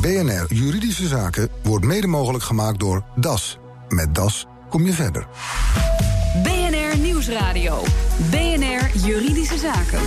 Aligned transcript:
BNR 0.00 0.46
Juridische 0.48 1.06
Zaken 1.06 1.48
wordt 1.62 1.84
mede 1.84 2.06
mogelijk 2.06 2.44
gemaakt 2.44 2.78
door 2.78 3.02
DAS. 3.16 3.58
Met 3.88 4.14
DAS 4.14 4.46
kom 4.68 4.84
je 4.84 4.92
verder. 4.92 5.26
BNR 6.42 6.98
Nieuwsradio. 6.98 7.82
BNR 8.30 8.90
Juridische 9.06 9.58
Zaken. 9.58 10.00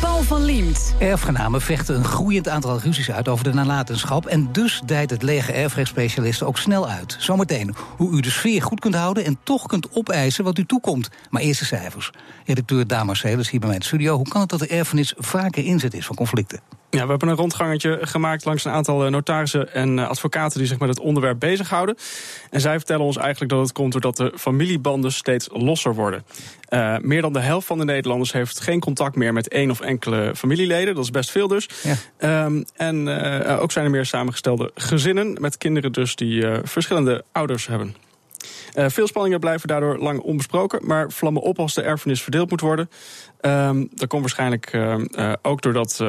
Paul 0.00 0.22
van 0.22 0.44
Liemt. 0.44 0.94
Erfgenamen 0.98 1.60
vechten 1.60 1.96
een 1.96 2.04
groeiend 2.04 2.48
aantal 2.48 2.78
ruzies 2.78 3.10
uit 3.10 3.28
over 3.28 3.44
de 3.44 3.52
nalatenschap. 3.52 4.26
En 4.26 4.48
dus 4.52 4.82
dijt 4.86 5.10
het 5.10 5.22
leger 5.22 5.54
erfrechtsspecialisten 5.54 6.46
ook 6.46 6.58
snel 6.58 6.88
uit. 6.88 7.16
Zometeen 7.18 7.74
hoe 7.96 8.12
u 8.12 8.20
de 8.20 8.30
sfeer 8.30 8.62
goed 8.62 8.80
kunt 8.80 8.94
houden 8.94 9.24
en 9.24 9.38
toch 9.42 9.66
kunt 9.66 9.92
opeisen 9.92 10.44
wat 10.44 10.58
u 10.58 10.66
toekomt. 10.66 11.08
Maar 11.30 11.42
eerst 11.42 11.60
de 11.60 11.66
cijfers. 11.66 12.10
Redacteur 12.44 12.86
Dama 12.86 13.14
Celis 13.14 13.50
hier 13.50 13.60
bij 13.60 13.68
mij 13.68 13.76
in 13.76 13.82
de 13.82 13.88
studio. 13.88 14.16
Hoe 14.16 14.28
kan 14.28 14.40
het 14.40 14.50
dat 14.50 14.58
de 14.58 14.66
erfenis 14.66 15.14
vaker 15.16 15.64
inzet 15.64 15.94
is 15.94 16.06
van 16.06 16.16
conflicten? 16.16 16.81
Ja, 16.94 17.02
we 17.02 17.10
hebben 17.10 17.28
een 17.28 17.36
rondgangetje 17.36 17.98
gemaakt 18.02 18.44
langs 18.44 18.64
een 18.64 18.72
aantal 18.72 19.04
eh, 19.04 19.10
notarissen 19.10 19.74
en 19.74 19.98
eh, 19.98 20.08
advocaten 20.08 20.58
die 20.58 20.66
zich 20.66 20.78
met 20.78 20.88
het 20.88 21.00
onderwerp 21.00 21.38
bezighouden. 21.38 21.96
En 22.50 22.60
zij 22.60 22.76
vertellen 22.76 23.04
ons 23.04 23.16
eigenlijk 23.16 23.50
dat 23.50 23.60
het 23.60 23.72
komt 23.72 23.92
doordat 23.92 24.16
de 24.16 24.32
familiebanden 24.36 25.12
steeds 25.12 25.48
losser 25.52 25.94
worden. 25.94 26.24
Uh, 26.68 26.96
meer 26.98 27.22
dan 27.22 27.32
de 27.32 27.40
helft 27.40 27.66
van 27.66 27.78
de 27.78 27.84
Nederlanders 27.84 28.32
heeft 28.32 28.60
geen 28.60 28.80
contact 28.80 29.16
meer 29.16 29.32
met 29.32 29.48
één 29.48 29.70
of 29.70 29.80
enkele 29.80 30.32
familieleden. 30.36 30.94
Dat 30.94 31.04
is 31.04 31.10
best 31.10 31.30
veel 31.30 31.48
dus. 31.48 31.68
Ja. 32.18 32.44
Um, 32.44 32.64
en 32.76 33.06
uh, 33.06 33.60
ook 33.60 33.72
zijn 33.72 33.84
er 33.84 33.90
meer 33.90 34.06
samengestelde 34.06 34.70
gezinnen 34.74 35.36
met 35.40 35.58
kinderen 35.58 35.92
dus 35.92 36.16
die 36.16 36.42
uh, 36.42 36.58
verschillende 36.62 37.24
ouders 37.32 37.66
hebben. 37.66 37.96
Uh, 38.74 38.84
veel 38.88 39.06
spanningen 39.06 39.40
blijven 39.40 39.68
daardoor 39.68 39.98
lang 39.98 40.20
onbesproken, 40.20 40.86
maar 40.86 41.10
vlammen 41.10 41.42
op 41.42 41.58
als 41.58 41.74
de 41.74 41.82
erfenis 41.82 42.22
verdeeld 42.22 42.50
moet 42.50 42.60
worden. 42.60 42.90
Um, 43.40 43.88
dat 43.94 44.08
komt 44.08 44.22
waarschijnlijk 44.22 44.72
uh, 44.72 45.32
ook 45.42 45.62
doordat 45.62 46.00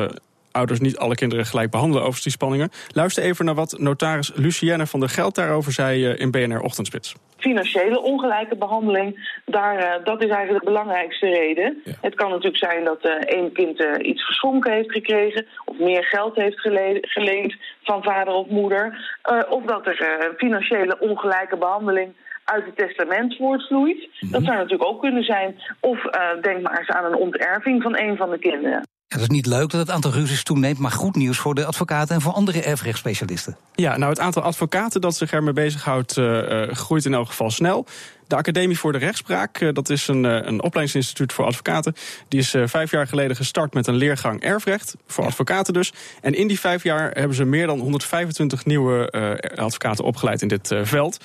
ouders 0.53 0.79
niet 0.79 0.97
alle 0.97 1.15
kinderen 1.15 1.45
gelijk 1.45 1.71
behandelen 1.71 2.03
over 2.03 2.21
die 2.21 2.31
spanningen. 2.31 2.69
Luister 2.87 3.23
even 3.23 3.45
naar 3.45 3.55
wat 3.55 3.75
notaris 3.79 4.31
Lucienne 4.35 4.87
van 4.87 4.99
der 4.99 5.09
Geld 5.09 5.35
daarover 5.35 5.71
zei 5.71 6.05
in 6.05 6.31
BNR 6.31 6.61
Ochtendspits. 6.61 7.15
Financiële 7.37 8.01
ongelijke 8.01 8.55
behandeling, 8.55 9.39
daar, 9.45 9.77
uh, 9.79 10.05
dat 10.05 10.23
is 10.23 10.29
eigenlijk 10.29 10.65
de 10.65 10.71
belangrijkste 10.71 11.27
reden. 11.27 11.81
Ja. 11.83 11.91
Het 12.01 12.15
kan 12.15 12.29
natuurlijk 12.29 12.57
zijn 12.57 12.83
dat 12.83 13.05
uh, 13.05 13.11
één 13.11 13.51
kind 13.51 13.85
iets 14.01 14.25
geschonken 14.25 14.73
heeft 14.73 14.91
gekregen... 14.91 15.45
of 15.65 15.79
meer 15.79 16.03
geld 16.03 16.35
heeft 16.35 16.59
geleend 17.01 17.55
van 17.83 18.03
vader 18.03 18.33
of 18.33 18.47
moeder... 18.47 19.17
of 19.49 19.63
dat 19.63 19.87
er 19.87 20.33
financiële 20.37 20.99
ongelijke 20.99 21.57
behandeling 21.57 22.13
uit 22.43 22.65
het 22.65 22.77
testament 22.77 23.35
voortvloeit. 23.35 23.97
Mm 23.97 24.09
-hmm. 24.19 24.31
Dat 24.31 24.43
zou 24.43 24.55
natuurlijk 24.55 24.89
ook 24.89 25.01
kunnen 25.01 25.23
zijn. 25.23 25.61
Of 25.79 26.01
denk 26.41 26.61
maar 26.61 26.77
eens 26.77 26.89
aan 26.89 27.05
een 27.05 27.17
onterving 27.17 27.81
van 27.81 27.97
een 27.97 28.17
van 28.17 28.29
de 28.29 28.39
kinderen. 28.39 28.83
Dat 29.13 29.21
is 29.21 29.27
niet 29.27 29.45
leuk 29.45 29.69
dat 29.69 29.79
het 29.79 29.89
aantal 29.89 30.11
ruzies 30.11 30.43
toeneemt, 30.43 30.77
maar 30.77 30.91
goed 30.91 31.15
nieuws 31.15 31.37
voor 31.37 31.55
de 31.55 31.65
advocaten 31.65 32.15
en 32.15 32.21
voor 32.21 32.33
andere 32.33 32.61
erfrechtsspecialisten. 32.61 33.57
Ja, 33.75 33.97
nou 33.97 34.09
het 34.09 34.19
aantal 34.19 34.41
advocaten 34.41 35.01
dat 35.01 35.15
zich 35.15 35.31
ermee 35.31 35.53
bezighoudt 35.53 36.17
uh, 36.17 36.67
groeit 36.71 37.05
in 37.05 37.13
elk 37.13 37.27
geval 37.27 37.51
snel. 37.51 37.85
De 38.33 38.39
Academie 38.39 38.79
voor 38.79 38.91
de 38.91 38.97
Rechtspraak, 38.97 39.59
uh, 39.59 39.73
dat 39.73 39.89
is 39.89 40.07
een, 40.07 40.23
een 40.23 40.61
opleidingsinstituut 40.61 41.33
voor 41.33 41.45
advocaten. 41.45 41.95
Die 42.27 42.39
is 42.39 42.55
vijf 42.65 42.91
jaar 42.91 43.07
geleden 43.07 43.35
gestart 43.35 43.73
met 43.73 43.87
een 43.87 43.95
leergang 43.95 44.41
erfrecht, 44.41 44.95
voor 45.07 45.23
ja. 45.23 45.29
advocaten 45.29 45.73
dus. 45.73 45.93
En 46.21 46.33
in 46.33 46.47
die 46.47 46.59
vijf 46.59 46.83
jaar 46.83 47.11
hebben 47.11 47.35
ze 47.35 47.45
meer 47.45 47.67
dan 47.67 47.79
125 47.79 48.65
nieuwe 48.65 49.11
advocaten 49.55 50.03
opgeleid 50.03 50.41
in 50.41 50.47
dit 50.47 50.75
veld. 50.83 51.19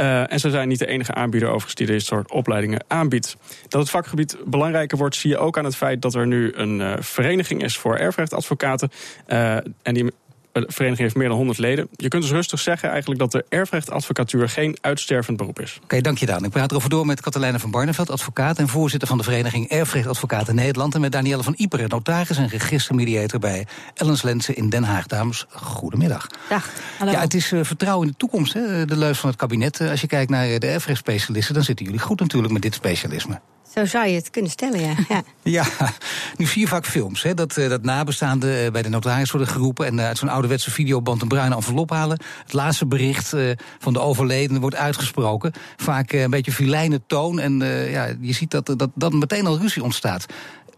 Uh, 0.00 0.32
en 0.32 0.40
ze 0.40 0.50
zijn 0.50 0.68
niet 0.68 0.78
de 0.78 0.86
enige 0.86 1.14
aanbieder 1.14 1.48
overigens 1.48 1.74
die 1.74 1.86
dit 1.86 2.02
soort 2.02 2.30
opleidingen 2.30 2.84
aanbiedt. 2.88 3.36
Dat 3.68 3.80
het 3.80 3.90
vakgebied 3.90 4.36
belangrijker 4.44 4.98
wordt 4.98 5.16
zie 5.16 5.30
je 5.30 5.38
ook 5.38 5.58
aan 5.58 5.64
het 5.64 5.76
feit 5.76 6.02
dat 6.02 6.14
er 6.14 6.26
nu 6.26 6.52
een 6.54 6.80
uh, 6.80 6.92
vereniging 6.98 7.62
is 7.62 7.78
voor 7.78 7.96
erfrechtadvocaten. 7.96 8.90
Uh, 9.28 9.56
en 9.82 9.94
die 9.94 10.12
vereniging 10.52 10.98
heeft 10.98 11.14
meer 11.14 11.28
dan 11.28 11.36
100 11.36 11.58
leden. 11.58 11.88
Je 11.96 12.08
kunt 12.08 12.22
dus 12.22 12.32
rustig 12.32 12.60
zeggen 12.60 12.88
eigenlijk 12.88 13.20
dat 13.20 13.32
de 13.32 13.44
erfrechtadvocatuur 13.48 14.48
geen 14.48 14.76
uitstervend 14.80 15.36
beroep 15.36 15.60
is. 15.60 15.74
Oké, 15.74 15.84
okay, 15.84 16.00
dank 16.00 16.18
je 16.18 16.26
dan. 16.26 16.44
Ik 16.44 16.50
praat 16.50 16.70
erover 16.70 16.90
door 16.90 17.06
met 17.06 17.20
Katelijne 17.20 17.58
van 17.58 17.70
Barneveld, 17.70 18.10
advocaat 18.10 18.58
en 18.58 18.68
voorzitter 18.68 19.08
van 19.08 19.18
de 19.18 19.24
vereniging 19.24 19.68
Erfrechtadvocaten 19.68 20.54
Nederland. 20.54 20.94
En 20.94 21.00
met 21.00 21.12
Danielle 21.12 21.42
van 21.42 21.54
Iperen, 21.56 21.88
notaris 21.88 22.36
en 22.36 22.48
registermediator 22.48 23.40
bij 23.40 23.66
Ellens 23.94 24.22
Lensen 24.22 24.56
in 24.56 24.68
Den 24.68 24.84
Haag. 24.84 25.06
Dames, 25.06 25.46
goedemiddag. 25.50 26.26
Dag, 26.48 26.70
hallo. 26.98 27.12
Ja, 27.12 27.20
het 27.20 27.34
is 27.34 27.52
uh, 27.52 27.64
vertrouwen 27.64 28.06
in 28.06 28.12
de 28.12 28.18
toekomst, 28.18 28.52
hè, 28.52 28.84
de 28.84 28.96
leus 28.96 29.18
van 29.18 29.28
het 29.28 29.38
kabinet. 29.38 29.80
Uh, 29.80 29.90
als 29.90 30.00
je 30.00 30.06
kijkt 30.06 30.30
naar 30.30 30.58
de 30.58 30.66
erfrechtsspecialisten, 30.66 31.54
dan 31.54 31.64
zitten 31.64 31.84
jullie 31.84 32.00
goed 32.00 32.20
natuurlijk 32.20 32.52
met 32.52 32.62
dit 32.62 32.74
specialisme. 32.74 33.40
Zo 33.74 33.84
zou 33.84 34.06
je 34.06 34.14
het 34.14 34.30
kunnen 34.30 34.50
stellen, 34.50 34.80
ja. 34.80 35.22
Ja, 35.42 35.64
nu 36.36 36.46
zie 36.46 36.60
je 36.60 36.68
vaak 36.68 36.86
films, 36.86 37.22
hè, 37.22 37.34
dat, 37.34 37.54
dat 37.54 37.82
nabestaanden 37.82 38.72
bij 38.72 38.82
de 38.82 38.88
notaris 38.88 39.30
worden 39.30 39.48
geroepen... 39.48 39.86
en 39.86 40.00
uit 40.00 40.18
zo'n 40.18 40.28
ouderwetse 40.28 40.70
videoband 40.70 41.22
een 41.22 41.28
bruine 41.28 41.54
envelop 41.54 41.90
halen. 41.90 42.20
Het 42.42 42.52
laatste 42.52 42.86
bericht 42.86 43.34
van 43.78 43.92
de 43.92 44.00
overledene 44.00 44.60
wordt 44.60 44.76
uitgesproken. 44.76 45.52
Vaak 45.76 46.12
een 46.12 46.30
beetje 46.30 46.52
filijne 46.52 47.00
toon 47.06 47.40
en 47.40 47.58
ja, 47.90 48.14
je 48.20 48.32
ziet 48.32 48.50
dat, 48.50 48.66
dat, 48.66 48.90
dat 48.94 49.12
meteen 49.12 49.46
al 49.46 49.58
ruzie 49.58 49.82
ontstaat. 49.82 50.26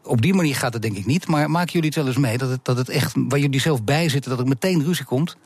Op 0.04 0.22
die 0.22 0.34
manier 0.34 0.56
gaat 0.56 0.72
het 0.72 0.82
denk 0.82 0.96
ik 0.96 1.06
niet, 1.06 1.26
maar 1.26 1.50
maken 1.50 1.72
jullie 1.72 1.88
het 1.88 1.96
wel 1.96 2.06
eens 2.06 2.16
mee... 2.16 2.38
dat 2.38 2.50
het, 2.50 2.64
dat 2.64 2.76
het 2.76 2.88
echt, 2.88 3.12
waar 3.14 3.38
jullie 3.38 3.60
zelf 3.60 3.84
bij 3.84 4.08
zitten, 4.08 4.30
dat 4.30 4.40
er 4.40 4.46
meteen 4.46 4.84
ruzie 4.84 5.04
komt... 5.04 5.36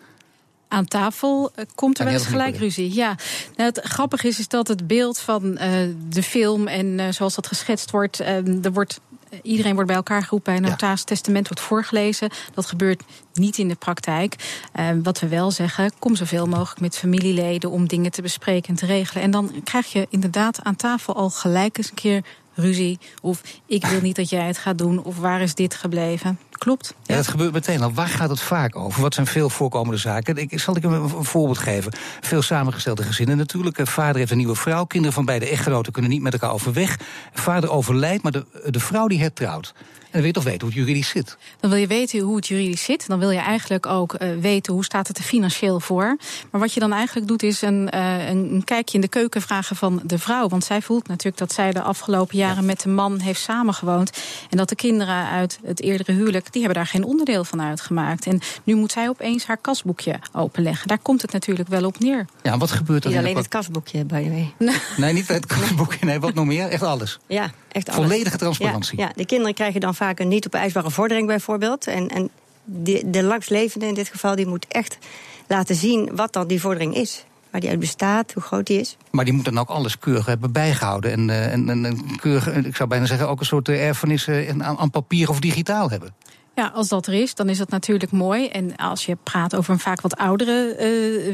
Aan 0.69 0.85
tafel 0.85 1.53
komt 1.75 1.99
er 1.99 2.05
wel 2.05 2.15
eens 2.15 2.27
gelijk 2.27 2.57
ruzie. 2.57 2.95
Ja, 2.95 3.17
nou, 3.57 3.71
het 3.71 3.81
grappige 3.83 4.29
is, 4.29 4.39
is 4.39 4.49
dat 4.49 4.69
het 4.69 4.87
beeld 4.87 5.19
van 5.19 5.45
uh, 5.45 5.59
de 6.09 6.23
film 6.23 6.67
en 6.67 6.87
uh, 6.87 7.09
zoals 7.11 7.35
dat 7.35 7.47
geschetst 7.47 7.91
wordt, 7.91 8.21
uh, 8.21 8.65
er 8.65 8.73
wordt 8.73 9.01
iedereen 9.43 9.73
wordt 9.73 9.87
bij 9.87 9.97
elkaar 9.97 10.23
geroepen 10.23 10.55
bij 10.55 10.63
een 10.63 10.71
notaris 10.71 11.05
testament 11.05 11.49
wordt 11.49 11.63
voorgelezen. 11.63 12.31
Dat 12.55 12.67
gebeurt 12.67 13.03
niet 13.33 13.59
in 13.59 13.69
de 13.69 13.75
praktijk. 13.75 14.61
Uh, 14.77 14.89
wat 15.03 15.21
we 15.21 15.29
wel 15.29 15.51
zeggen, 15.51 15.93
kom 15.99 16.17
zoveel 16.17 16.47
mogelijk 16.47 16.81
met 16.81 16.97
familieleden 16.97 17.71
om 17.71 17.89
dingen 17.89 18.11
te 18.11 18.23
bespreken 18.23 18.69
en 18.69 18.75
te 18.75 18.87
regelen. 18.87 19.23
En 19.23 19.31
dan 19.31 19.53
krijg 19.65 19.93
je 19.93 20.07
inderdaad 20.11 20.63
aan 20.63 20.77
tafel 20.77 21.15
al 21.15 21.31
gelijk 21.31 21.79
eens 21.79 21.89
een 21.89 21.95
keer 21.95 22.25
ruzie. 22.55 22.99
Of 23.23 23.43
ik 23.67 23.87
wil 23.87 24.01
niet 24.01 24.17
dat 24.17 24.31
jij 24.31 24.47
het 24.47 24.59
gaat 24.59 24.79
doen. 24.79 25.03
Of 25.03 25.19
waar 25.19 25.41
is 25.41 25.55
dit 25.55 25.75
gebleven? 25.75 26.39
Klopt. 26.59 26.95
Ja, 27.03 27.17
dat 27.17 27.29
gebeurt 27.29 27.53
meteen 27.53 27.83
al. 27.83 27.93
Waar 27.93 28.09
gaat 28.09 28.31
het 28.31 28.41
vaak 28.41 28.77
over? 28.77 29.03
Wat 29.03 29.15
zijn 29.15 29.27
veel 29.27 29.51
voorkomende 29.51 29.99
zaken? 29.99 30.37
Ik, 30.37 30.61
zal 30.61 30.77
ik 30.77 30.85
een, 30.85 30.93
een 30.93 31.25
voorbeeld 31.25 31.59
geven. 31.59 31.93
Veel 32.21 32.43
samengestelde 32.43 33.03
gezinnen 33.03 33.37
natuurlijk. 33.37 33.89
Vader 33.89 34.17
heeft 34.17 34.31
een 34.31 34.37
nieuwe 34.37 34.55
vrouw. 34.55 34.85
Kinderen 34.85 35.15
van 35.15 35.25
beide 35.25 35.49
echtgenoten 35.49 35.93
kunnen 35.93 36.11
niet 36.11 36.23
met 36.23 36.33
elkaar 36.33 36.53
overweg. 36.53 36.99
Vader 37.35 37.71
overlijdt, 37.71 38.23
maar 38.23 38.33
de, 38.33 38.47
de 38.71 38.81
vrouw 38.81 39.07
die 39.07 39.21
hertrouwt. 39.21 39.75
En 40.07 40.13
dan 40.13 40.21
wil 40.21 40.31
je 40.31 40.33
toch 40.33 40.53
weten 40.53 40.67
hoe 40.67 40.77
het 40.77 40.87
juridisch 40.87 41.09
zit? 41.09 41.37
Dan 41.61 41.71
wil 41.71 41.79
je 41.79 41.87
weten 41.87 42.21
hoe 42.21 42.37
het 42.37 42.47
juridisch 42.47 42.85
zit. 42.85 43.07
Dan 43.07 43.19
wil 43.19 43.31
je 43.31 43.39
eigenlijk 43.39 43.87
ook 43.87 44.23
uh, 44.23 44.37
weten 44.41 44.73
hoe 44.73 44.85
staat 44.85 45.09
het 45.09 45.19
er 45.19 45.25
financieel 45.25 45.81
voor. 45.81 46.17
Maar 46.51 46.61
wat 46.61 46.73
je 46.73 46.81
dan 46.81 46.93
eigenlijk 46.93 47.29
doet 47.29 47.43
is 47.43 47.63
een, 47.63 47.91
uh, 47.95 48.29
een 48.29 48.63
kijkje 48.65 48.95
in 48.95 49.01
de 49.01 49.09
keuken 49.09 49.43
vragen 49.43 49.77
van 49.77 50.01
de 50.05 50.19
vrouw. 50.19 50.49
Want 50.49 50.65
zij 50.65 50.83
voelt 50.83 51.09
natuurlijk 51.09 51.37
dat 51.37 51.53
zij 51.53 51.73
de 51.73 51.83
afgelopen 51.83 52.39
jaren 52.39 52.61
ja. 52.61 52.67
met 52.67 52.81
de 52.81 52.89
man 52.89 53.19
heeft 53.19 53.41
samengewoond. 53.41 54.11
En 54.51 54.57
dat 54.57 54.69
de 54.69 54.75
kinderen 54.75 55.29
uit 55.29 55.59
het 55.65 55.81
eerdere 55.81 56.13
huwelijk, 56.13 56.46
die 56.53 56.63
hebben 56.63 56.83
daar 56.83 56.91
geen 56.91 57.05
onderdeel 57.05 57.45
van 57.45 57.63
uitgemaakt. 57.63 58.27
En 58.27 58.41
nu 58.65 58.75
moet 58.75 58.93
zij 58.93 59.09
opeens 59.09 59.47
haar 59.47 59.57
kasboekje 59.57 60.19
openleggen. 60.33 60.89
Daar 60.89 60.99
komt 60.99 61.23
het 61.23 61.33
natuurlijk 61.33 61.69
wel 61.69 61.85
op 61.85 61.99
neer. 61.99 62.27
Ja, 62.43 62.59
wat 62.59 62.71
gebeurt 62.71 63.05
er? 63.05 63.11
Niet 63.11 63.19
alleen 63.19 63.37
het 63.37 63.49
kasboekje, 63.49 64.05
by 64.05 64.23
the 64.23 64.31
way. 64.31 64.55
Nee, 64.97 65.13
niet 65.13 65.29
het 65.29 65.47
kasboekje. 65.47 66.05
Nee, 66.07 66.21
wat 66.21 66.35
nog 66.35 66.47
meer? 66.47 66.69
Echt 66.69 66.83
alles? 66.83 67.19
Ja, 67.27 67.51
echt 67.73 67.89
alles. 67.89 68.01
Volledige 68.01 68.37
transparantie. 68.37 68.99
Ja, 68.99 69.07
ja, 69.07 69.13
de 69.17 69.27
kinderen 69.27 69.55
krijgen 69.55 69.81
dan 69.81 69.95
vaak 69.95 70.19
een 70.19 70.29
niet 70.29 70.47
opeisbare 70.47 70.91
vordering 70.91 71.27
bijvoorbeeld. 71.27 71.87
En, 71.87 72.09
en 72.09 72.31
de, 72.65 73.03
de 73.07 73.23
langslevende 73.23 73.87
in 73.87 73.95
dit 73.95 74.09
geval, 74.09 74.37
die 74.37 74.47
moet 74.47 74.67
echt 74.69 74.99
laten 75.47 75.75
zien 75.75 76.11
wat 76.17 76.33
dan 76.33 76.47
die 76.47 76.61
vordering 76.61 76.95
is. 76.95 77.25
Waar 77.51 77.61
die 77.61 77.71
uit 77.71 77.81
bestaat, 77.81 78.33
hoe 78.33 78.43
groot 78.43 78.67
die 78.67 78.81
is. 78.81 78.97
Maar 79.11 79.25
die 79.25 79.35
moet 79.35 79.45
dan 79.45 79.59
ook 79.59 79.69
alles 79.69 79.99
keurig 79.99 80.27
hebben 80.27 80.53
bijgehouden. 80.53 81.13
En, 81.13 81.29
uh, 81.29 81.53
en, 81.53 81.85
en 81.85 82.17
keurig, 82.21 82.55
ik 82.55 82.77
zou 82.77 82.89
bijna 82.89 83.07
zeggen, 83.07 83.29
ook 83.29 83.41
een 83.41 83.47
soort 83.47 83.69
erfenis 83.69 84.27
uh, 84.27 84.49
aan, 84.59 84.79
aan 84.79 84.91
papier 84.91 85.29
of 85.29 85.41
digitaal 85.41 85.91
hebben. 85.91 86.15
Ja, 86.57 86.67
als 86.75 86.89
dat 86.89 87.07
er 87.07 87.13
is, 87.13 87.35
dan 87.35 87.49
is 87.49 87.59
dat 87.59 87.69
natuurlijk 87.69 88.13
mooi. 88.13 88.49
En 88.49 88.77
als 88.77 89.07
je 89.07 89.17
praat 89.23 89.57
over 89.57 89.73
een 89.73 89.79
vaak 89.79 90.01
wat 90.01 90.17
oudere 90.17 90.77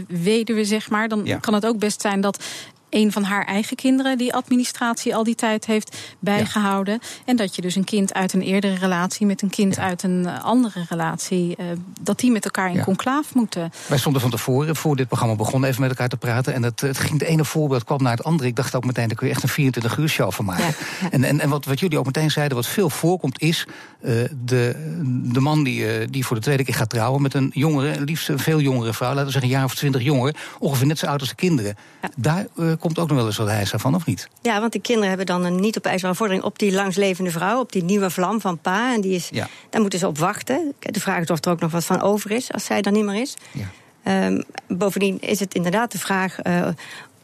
uh, 0.08 0.18
weduwe, 0.22 0.64
zeg 0.64 0.90
maar, 0.90 1.08
dan 1.08 1.20
ja. 1.24 1.38
kan 1.38 1.54
het 1.54 1.66
ook 1.66 1.78
best 1.78 2.00
zijn 2.00 2.20
dat 2.20 2.44
een 2.92 3.12
van 3.12 3.22
haar 3.22 3.44
eigen 3.44 3.76
kinderen 3.76 4.18
die 4.18 4.34
administratie 4.34 5.14
al 5.14 5.24
die 5.24 5.34
tijd 5.34 5.66
heeft 5.66 5.96
bijgehouden. 6.18 6.98
Ja. 7.00 7.08
En 7.24 7.36
dat 7.36 7.54
je 7.54 7.62
dus 7.62 7.74
een 7.74 7.84
kind 7.84 8.14
uit 8.14 8.32
een 8.32 8.42
eerdere 8.42 8.74
relatie 8.74 9.26
met 9.26 9.42
een 9.42 9.50
kind 9.50 9.74
ja. 9.74 9.82
uit 9.82 10.02
een 10.02 10.26
andere 10.28 10.84
relatie, 10.88 11.56
uh, 11.58 11.66
dat 12.00 12.18
die 12.18 12.30
met 12.30 12.44
elkaar 12.44 12.70
in 12.70 12.76
ja. 12.76 12.84
conclaaf 12.84 13.34
moeten. 13.34 13.72
Wij 13.86 13.98
stonden 13.98 14.20
van 14.20 14.30
tevoren, 14.30 14.76
voor 14.76 14.96
dit 14.96 15.06
programma 15.06 15.34
begonnen, 15.34 15.68
even 15.68 15.80
met 15.80 15.90
elkaar 15.90 16.08
te 16.08 16.16
praten. 16.16 16.54
En 16.54 16.62
het, 16.62 16.80
het 16.80 16.98
ging 16.98 17.12
het 17.12 17.22
ene 17.22 17.44
voorbeeld 17.44 17.84
kwam 17.84 18.02
naar 18.02 18.16
het 18.16 18.24
andere. 18.24 18.48
Ik 18.48 18.56
dacht 18.56 18.74
ook 18.74 18.84
meteen, 18.84 19.08
daar 19.08 19.16
kun 19.16 19.26
je 19.26 19.32
echt 19.32 19.42
een 19.42 19.48
24 19.48 19.96
uur 19.96 20.08
show 20.08 20.32
van 20.32 20.44
maken. 20.44 20.74
En, 21.10 21.24
en, 21.24 21.40
en 21.40 21.48
wat, 21.48 21.64
wat 21.64 21.80
jullie 21.80 21.98
ook 21.98 22.06
meteen 22.06 22.30
zeiden, 22.30 22.56
wat 22.56 22.66
veel 22.66 22.90
voorkomt, 22.90 23.40
is 23.40 23.66
uh, 24.00 24.24
de, 24.44 24.92
de 25.32 25.40
man 25.40 25.64
die, 25.64 26.00
uh, 26.00 26.06
die 26.10 26.26
voor 26.26 26.36
de 26.36 26.42
tweede 26.42 26.64
keer 26.64 26.74
gaat 26.74 26.90
trouwen 26.90 27.22
met 27.22 27.34
een 27.34 27.50
jongere, 27.54 28.00
liefst 28.00 28.28
een 28.28 28.38
veel 28.38 28.60
jongere 28.60 28.94
vrouw, 28.94 29.08
laten 29.08 29.24
we 29.24 29.30
zeggen 29.30 29.50
een 29.50 29.56
jaar 29.56 29.64
of 29.64 29.74
twintig 29.74 30.02
jonger, 30.02 30.34
ongeveer 30.58 30.86
net 30.86 30.98
zo 30.98 31.06
oud 31.06 31.20
als 31.20 31.28
de 31.28 31.34
kinderen. 31.34 31.76
Daar 32.16 32.46
komt 32.82 32.98
ook 32.98 33.08
nog 33.08 33.16
wel 33.16 33.26
eens 33.26 33.36
wat 33.36 33.48
heisa 33.48 33.78
van, 33.78 33.94
of 33.94 34.06
niet? 34.06 34.28
Ja, 34.42 34.60
want 34.60 34.72
de 34.72 34.80
kinderen 34.80 35.08
hebben 35.08 35.26
dan 35.26 35.44
een 35.44 35.60
niet 35.60 35.76
op 35.76 35.86
ijzeren 35.86 36.16
vordering 36.16 36.44
op 36.44 36.58
die 36.58 36.72
langslevende 36.72 37.30
vrouw, 37.30 37.60
op 37.60 37.72
die 37.72 37.84
nieuwe 37.84 38.10
vlam 38.10 38.40
van 38.40 38.58
pa. 38.58 38.92
En 38.94 39.00
die 39.00 39.14
is, 39.14 39.28
Ja. 39.32 39.48
daar 39.70 39.80
moeten 39.80 39.98
ze 39.98 40.06
op 40.06 40.18
wachten. 40.18 40.74
De 40.78 41.00
vraag 41.00 41.22
is 41.22 41.30
of 41.30 41.44
er 41.44 41.50
ook 41.50 41.60
nog 41.60 41.70
wat 41.70 41.84
van 41.84 42.00
over 42.00 42.30
is 42.30 42.52
als 42.52 42.64
zij 42.64 42.82
er 42.82 42.92
niet 42.92 43.04
meer 43.04 43.20
is. 43.20 43.34
Ja. 43.52 43.70
Ehm, 44.02 44.42
bovendien 44.68 45.20
is 45.20 45.40
het 45.40 45.54
inderdaad 45.54 45.92
de 45.92 45.98
vraag 45.98 46.38
eh, 46.38 46.68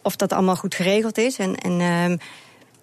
of 0.03 0.17
dat 0.17 0.33
allemaal 0.33 0.57
goed 0.57 0.75
geregeld 0.75 1.19
is. 1.19 1.37
En, 1.39 1.55
en 1.57 1.81
ehm, 1.81 2.17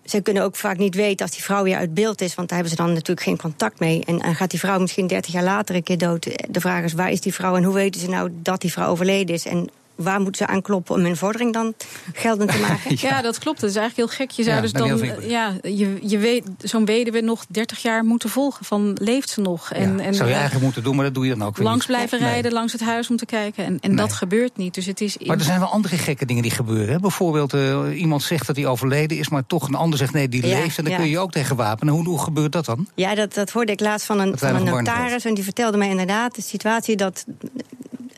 ze 0.05 0.21
kunnen 0.21 0.43
ook 0.43 0.55
vaak 0.55 0.77
niet 0.77 0.95
weten 0.95 1.25
als 1.25 1.35
die 1.35 1.43
vrouw 1.43 1.63
weer 1.63 1.77
uit 1.77 1.93
beeld 1.93 2.21
is, 2.21 2.35
want 2.35 2.49
daar 2.49 2.57
hebben 2.57 2.77
ze 2.77 2.83
dan 2.83 2.93
natuurlijk 2.93 3.21
geen 3.27 3.37
contact 3.37 3.79
mee. 3.79 4.03
En, 4.05 4.19
en 4.19 4.35
gaat 4.35 4.49
die 4.49 4.59
vrouw 4.59 4.79
misschien 4.79 5.07
30 5.07 5.33
jaar 5.33 5.43
later 5.43 5.75
een 5.75 5.83
keer 5.83 5.97
dood. 5.97 6.23
De 6.49 6.61
vraag 6.61 6.83
is: 6.83 6.93
waar 6.93 7.11
is 7.11 7.21
die 7.21 7.33
vrouw 7.33 7.55
en 7.55 7.63
hoe 7.63 7.73
weten 7.73 8.01
ze 8.01 8.09
nou 8.09 8.29
dat 8.33 8.61
die 8.61 8.71
vrouw 8.71 8.89
overleden 8.89 9.35
is? 9.35 9.45
En 9.45 9.69
waar 9.95 10.19
moeten 10.21 10.45
ze 10.45 10.53
aankloppen 10.53 10.95
om 10.95 11.01
hun 11.01 11.17
vordering 11.17 11.53
dan 11.53 11.73
geldend 12.13 12.51
te 12.51 12.57
maken? 12.59 12.73
Ja, 13.07 13.21
dat 13.21 13.37
klopt. 13.39 13.59
Dat 13.61 13.69
is 13.69 13.75
eigenlijk 13.75 14.09
heel 14.09 14.17
gek. 14.25 14.35
Je 14.35 14.43
zou 14.43 14.55
Ja, 14.55 14.61
dus 14.61 14.71
dan, 14.71 15.29
ja, 15.29 15.53
je, 15.61 15.97
je 16.01 16.17
weet, 16.17 16.43
zo'n 16.57 16.85
weduwe 16.85 17.21
nog 17.21 17.45
30 17.49 17.81
jaar 17.81 18.03
moeten 18.03 18.29
volgen. 18.29 18.65
Van 18.65 18.97
leeft 19.01 19.29
ze 19.29 19.41
nog? 19.41 19.71
En, 19.71 19.97
Ja, 19.97 20.03
en 20.03 20.13
zou 20.13 20.25
je 20.27 20.33
eh, 20.33 20.39
eigenlijk 20.39 20.63
moeten 20.63 20.83
doen, 20.83 20.95
maar 20.95 21.05
dat 21.05 21.13
doe 21.13 21.25
je 21.25 21.35
dan 21.35 21.47
ook 21.47 21.57
weer 21.57 21.65
langs 21.67 21.85
blijven 21.85 22.19
Nee. 22.19 22.29
rijden, 22.29 22.51
langs 22.51 22.71
het 22.71 22.81
huis 22.81 23.09
om 23.09 23.17
te 23.17 23.25
kijken. 23.25 23.65
En, 23.65 23.77
en 23.81 23.89
Nee. 23.89 23.97
dat 23.97 24.13
gebeurt 24.13 24.57
niet. 24.57 24.73
Dus 24.73 24.85
het 24.85 25.01
is. 25.01 25.17
Maar 25.17 25.37
er 25.37 25.43
zijn 25.43 25.59
wel 25.59 25.69
andere 25.69 25.97
gekke 25.97 26.25
dingen 26.25 26.41
die 26.41 26.51
gebeuren. 26.51 26.93
Hè? 26.93 26.99
Bijvoorbeeld, 26.99 27.53
eh, 27.53 27.99
iemand 27.99 28.23
zegt 28.23 28.47
dat 28.47 28.55
hij 28.55 28.65
overleden 28.65 29.17
is, 29.17 29.29
maar 29.29 29.45
toch 29.47 29.67
een 29.67 29.75
ander 29.75 29.99
zegt 29.99 30.13
nee, 30.13 30.29
die 30.29 30.47
Ja, 30.47 30.59
leeft. 30.59 30.77
En 30.77 30.83
dan 30.83 30.93
ja. 30.93 30.97
kun 30.99 31.07
je 31.07 31.11
je 31.11 31.19
ook 31.19 31.31
tegen 31.31 31.55
wapenen. 31.55 31.93
Hoe, 31.93 32.03
hoe 32.05 32.19
gebeurt 32.19 32.51
dat 32.51 32.65
dan? 32.65 32.87
Ja, 32.95 33.15
dat, 33.15 33.33
dat 33.33 33.49
hoorde 33.51 33.71
ik 33.71 33.79
laatst 33.79 34.05
van 34.05 34.19
een, 34.19 34.37
van 34.37 34.55
een 34.55 34.63
notaris. 34.63 35.25
En 35.25 35.33
die 35.33 35.43
vertelde 35.43 35.77
mij 35.77 35.89
inderdaad 35.89 36.35
de 36.35 36.41
situatie 36.41 36.95
dat 36.95 37.25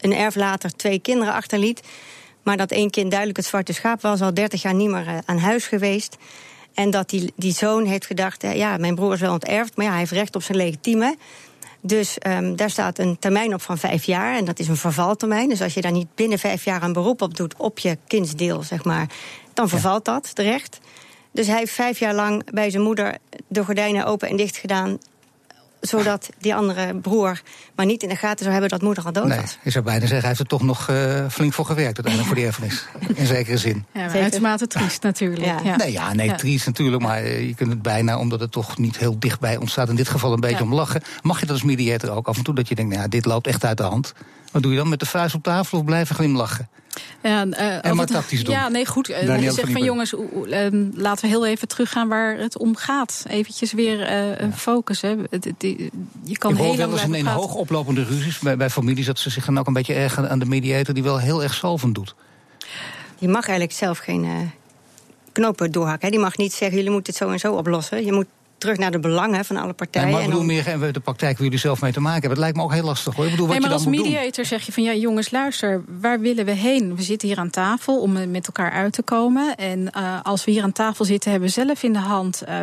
een 0.02 0.14
erflater 0.14 0.76
twee 0.76 1.00
kinderen 1.00 1.34
achterliet. 1.34 1.82
Maar 2.44 2.58
dat 2.58 2.72
één 2.72 2.90
kind 2.90 3.10
duidelijk 3.10 3.40
het 3.40 3.48
zwarte 3.48 3.74
schaap 3.74 4.02
was, 4.02 4.22
al 4.22 4.34
30 4.34 4.62
jaar 4.62 4.74
niet 4.74 4.90
meer 4.90 5.08
eh, 5.08 5.18
aan 5.26 5.38
huis 5.38 5.68
geweest. 5.68 6.18
En 6.74 6.90
dat 6.90 7.10
die, 7.10 7.34
die 7.36 7.54
zoon 7.54 7.86
heeft 7.86 8.06
gedacht: 8.06 8.44
eh, 8.44 8.56
ja, 8.56 8.78
mijn 8.78 8.96
broer 8.96 9.14
is 9.14 9.20
wel 9.20 9.34
onterfd, 9.34 9.76
maar 9.76 9.86
ja, 9.86 9.92
hij 9.92 10.00
heeft 10.00 10.12
recht 10.12 10.36
op 10.36 10.44
zijn 10.44 10.58
legitieme. 10.58 11.18
Dus 11.82 12.18
ehm, 12.18 12.56
daar 12.56 12.70
staat 12.70 13.00
een 13.00 13.20
termijn 13.20 13.54
op 13.54 13.62
van 13.62 13.78
vijf 13.78 14.04
jaar. 14.04 14.36
En 14.36 14.46
dat 14.46 14.60
is 14.60 14.68
een 14.68 14.78
vervaltermijn. 14.78 15.50
Dus 15.50 15.62
als 15.62 15.74
je 15.74 15.82
daar 15.82 15.92
niet 15.92 16.16
binnen 16.16 16.40
vijf 16.40 16.64
jaar 16.64 16.84
een 16.84 16.94
beroep 16.94 17.22
op 17.22 17.36
doet 17.38 17.58
op 17.58 17.80
je 17.80 17.98
kindsdeel, 18.08 18.64
zeg 18.64 18.84
maar, 18.84 19.10
dan 19.54 19.70
vervalt 19.70 20.06
dat 20.06 20.36
terecht. 20.36 20.80
Dus 21.32 21.48
hij 21.48 21.58
heeft 21.58 21.72
vijf 21.72 22.00
jaar 22.00 22.14
lang 22.14 22.52
bij 22.52 22.70
zijn 22.70 22.84
moeder 22.84 23.18
de 23.48 23.64
gordijnen 23.64 24.06
open 24.06 24.30
en 24.30 24.38
dicht 24.38 24.58
gedaan. 24.58 24.98
Zodat 25.88 26.30
die 26.40 26.56
andere 26.56 26.96
broer 26.96 27.42
maar 27.76 27.86
niet 27.86 28.04
in 28.04 28.10
de 28.10 28.16
gaten 28.16 28.40
zou 28.40 28.52
hebben 28.52 28.70
dat 28.70 28.82
moeder 28.82 29.04
al 29.06 29.12
dood 29.12 29.26
Nee, 29.28 29.40
was. 29.40 29.58
je 29.64 29.70
zou 29.70 29.84
bijna 29.84 30.00
zeggen, 30.00 30.20
hij 30.20 30.28
heeft 30.28 30.40
er 30.40 30.46
toch 30.46 30.62
nog 30.62 30.90
eh, 30.90 31.26
flink 31.30 31.54
voor 31.54 31.66
gewerkt 31.66 31.86
uiteindelijk 32.06 32.26
voor 32.26 32.36
die 32.36 32.46
erfenis. 32.52 32.86
In 33.16 33.26
zekere 33.26 33.58
zin. 33.58 33.86
Ja, 33.94 34.10
uitermate 34.10 34.68
triest 34.68 35.04
natuurlijk. 35.04 35.46
Ja. 35.46 35.60
Ja. 35.64 35.76
Nee, 35.76 35.92
ja, 35.92 36.14
nee, 36.14 36.36
triest 36.36 36.66
natuurlijk, 36.66 37.02
maar 37.04 37.18
eh, 37.18 37.48
je 37.48 37.56
kunt 37.56 37.70
het 37.70 37.82
bijna, 37.82 38.18
omdat 38.20 38.40
het 38.40 38.52
toch 38.52 38.78
niet 38.78 38.98
heel 38.98 39.20
dichtbij 39.20 39.58
ontstaat, 39.58 39.90
in 39.90 39.96
dit 39.96 40.10
geval 40.10 40.34
een 40.34 40.40
beetje 40.40 40.56
Ja. 40.58 40.64
om 40.64 40.74
lachen. 40.74 41.02
Mag 41.22 41.40
je 41.40 41.46
dat 41.46 41.56
als 41.56 41.64
mediator 41.66 42.10
ook 42.10 42.28
af 42.28 42.38
en 42.38 42.44
toe, 42.44 42.56
dat 42.56 42.68
je 42.68 42.76
denkt, 42.76 42.92
nou 42.92 43.04
ja, 43.04 43.10
dit 43.10 43.26
loopt 43.26 43.48
echt 43.48 43.66
uit 43.66 43.78
de 43.78 43.84
hand. 43.84 44.14
Wat 44.52 44.62
doe 44.62 44.72
je 44.72 44.78
dan, 44.78 44.90
met 44.90 45.00
de 45.00 45.06
vuist 45.06 45.36
op 45.36 45.44
tafel 45.44 45.78
of 45.80 45.86
blijven 45.86 46.16
glimlachen? 46.16 46.68
Ja, 47.24 47.42
eh, 47.46 47.68
maar 47.68 47.90
altijd- 47.90 48.08
tactisch 48.10 48.44
doen. 48.44 48.54
Ja, 48.54 48.68
nee, 48.68 48.86
goed. 48.86 49.10
Eh, 49.10 49.16
Daniel 49.26 49.36
je 49.40 49.44
van 49.46 49.54
zegt 49.54 49.60
van 49.60 49.70
Ieper. 49.70 49.86
jongens, 49.86 50.14
oe- 50.14 50.30
oe, 50.36 50.48
eh, 50.50 50.72
laten 50.94 51.22
we 51.24 51.28
heel 51.28 51.46
even 51.46 51.68
teruggaan 51.68 52.08
waar 52.08 52.38
het 52.38 52.58
om 52.58 52.76
gaat. 52.76 53.26
Eventjes 53.30 53.74
weer 53.74 54.02
eh 54.02 54.40
een 54.40 54.54
focus. 54.54 55.02
Hè. 55.02 55.16
Het- 55.30 55.44
het- 55.44 55.54
die- 55.58 55.90
je 56.24 56.38
kan 56.38 56.52
ik 56.52 56.58
heel 56.58 56.66
hoor 56.66 56.76
lang 56.78 56.78
wel 56.78 56.92
eens 56.92 57.02
in, 57.02 57.08
blijven 57.10 57.16
in 57.18 57.24
praten. 57.24 57.42
hoogoplopende 57.42 58.04
ruzies 58.04 58.40
bij, 58.40 58.58
bij 58.58 58.70
families 58.70 59.06
dat 59.06 59.20
ze 59.20 59.30
zich 59.30 59.46
dan 59.46 59.58
ook 59.60 59.68
een 59.68 59.74
beetje 59.74 59.94
ergeren 59.94 60.30
aan 60.30 60.40
de 60.40 60.46
mediator 60.46 60.94
die 60.94 61.04
wel 61.04 61.20
heel 61.20 61.44
erg 61.44 61.54
zalvend 61.54 61.96
doet. 61.96 62.16
Je 63.18 63.28
mag 63.28 63.48
eigenlijk 63.48 63.78
zelf 63.78 63.98
geen 63.98 64.52
knopen 65.32 65.72
doorhakken. 65.72 66.06
hè. 66.08 66.14
Die 66.14 66.24
mag 66.24 66.38
niet 66.38 66.54
zeggen: 66.54 66.78
jullie 66.78 66.92
moeten 66.92 67.14
het 67.14 67.22
zo 67.24 67.30
en 67.32 67.40
zo 67.40 67.54
oplossen. 67.54 68.06
Je 68.06 68.12
moet 68.14 68.26
terug 68.58 68.78
naar 68.78 68.92
de 68.92 69.00
belangen 69.00 69.46
van 69.46 69.56
alle 69.56 69.66
Nee, 69.66 69.74
partijen. 69.74 70.10
maar 70.10 70.18
ik 70.20 70.24
en 70.26 70.32
bedoel 70.32 70.46
meer 70.46 70.68
en 70.68 70.80
we- 70.80 70.92
de 70.92 71.00
praktijk 71.00 71.34
waar 71.34 71.44
jullie 71.44 71.60
zelf 71.60 71.82
mee 71.82 71.92
te 71.92 72.00
maken 72.00 72.14
hebben. 72.22 72.30
Het 72.30 72.40
lijkt 72.40 72.56
me 72.58 72.64
ook 72.64 72.74
heel 72.74 72.84
lastig 72.84 73.16
hoor. 73.16 73.26
Ik 73.26 73.32
bedoel, 73.32 73.46
wat 73.48 73.54
Nee, 73.56 73.62
maar 73.62 73.70
je 73.70 73.76
als 73.76 73.86
dan 73.86 73.94
moet 73.94 74.04
doen. 74.04 74.14
mediator 74.14 74.46
zeg 74.46 74.66
je 74.66 74.72
van 74.72 74.84
ja, 74.84 74.94
jongens, 74.94 75.32
luister, 75.32 75.84
waar 76.02 76.20
willen 76.20 76.46
we 76.46 76.52
heen? 76.52 76.96
We 76.96 77.02
zitten 77.02 77.28
hier 77.28 77.38
aan 77.38 77.50
tafel 77.50 78.02
om 78.02 78.32
met 78.32 78.46
elkaar 78.48 78.72
uit 78.72 78.94
te 78.94 79.02
komen. 79.02 79.56
En 79.56 79.92
eh, 79.92 80.20
als 80.24 80.46
we 80.46 80.52
hier 80.52 80.64
aan 80.64 80.72
tafel 80.72 81.06
zitten, 81.06 81.32
hebben 81.32 81.48
we 81.50 81.54
zelf 81.56 81.84
in 81.84 81.94
de 81.94 82.00
hand 82.00 82.42
eh, 82.42 82.56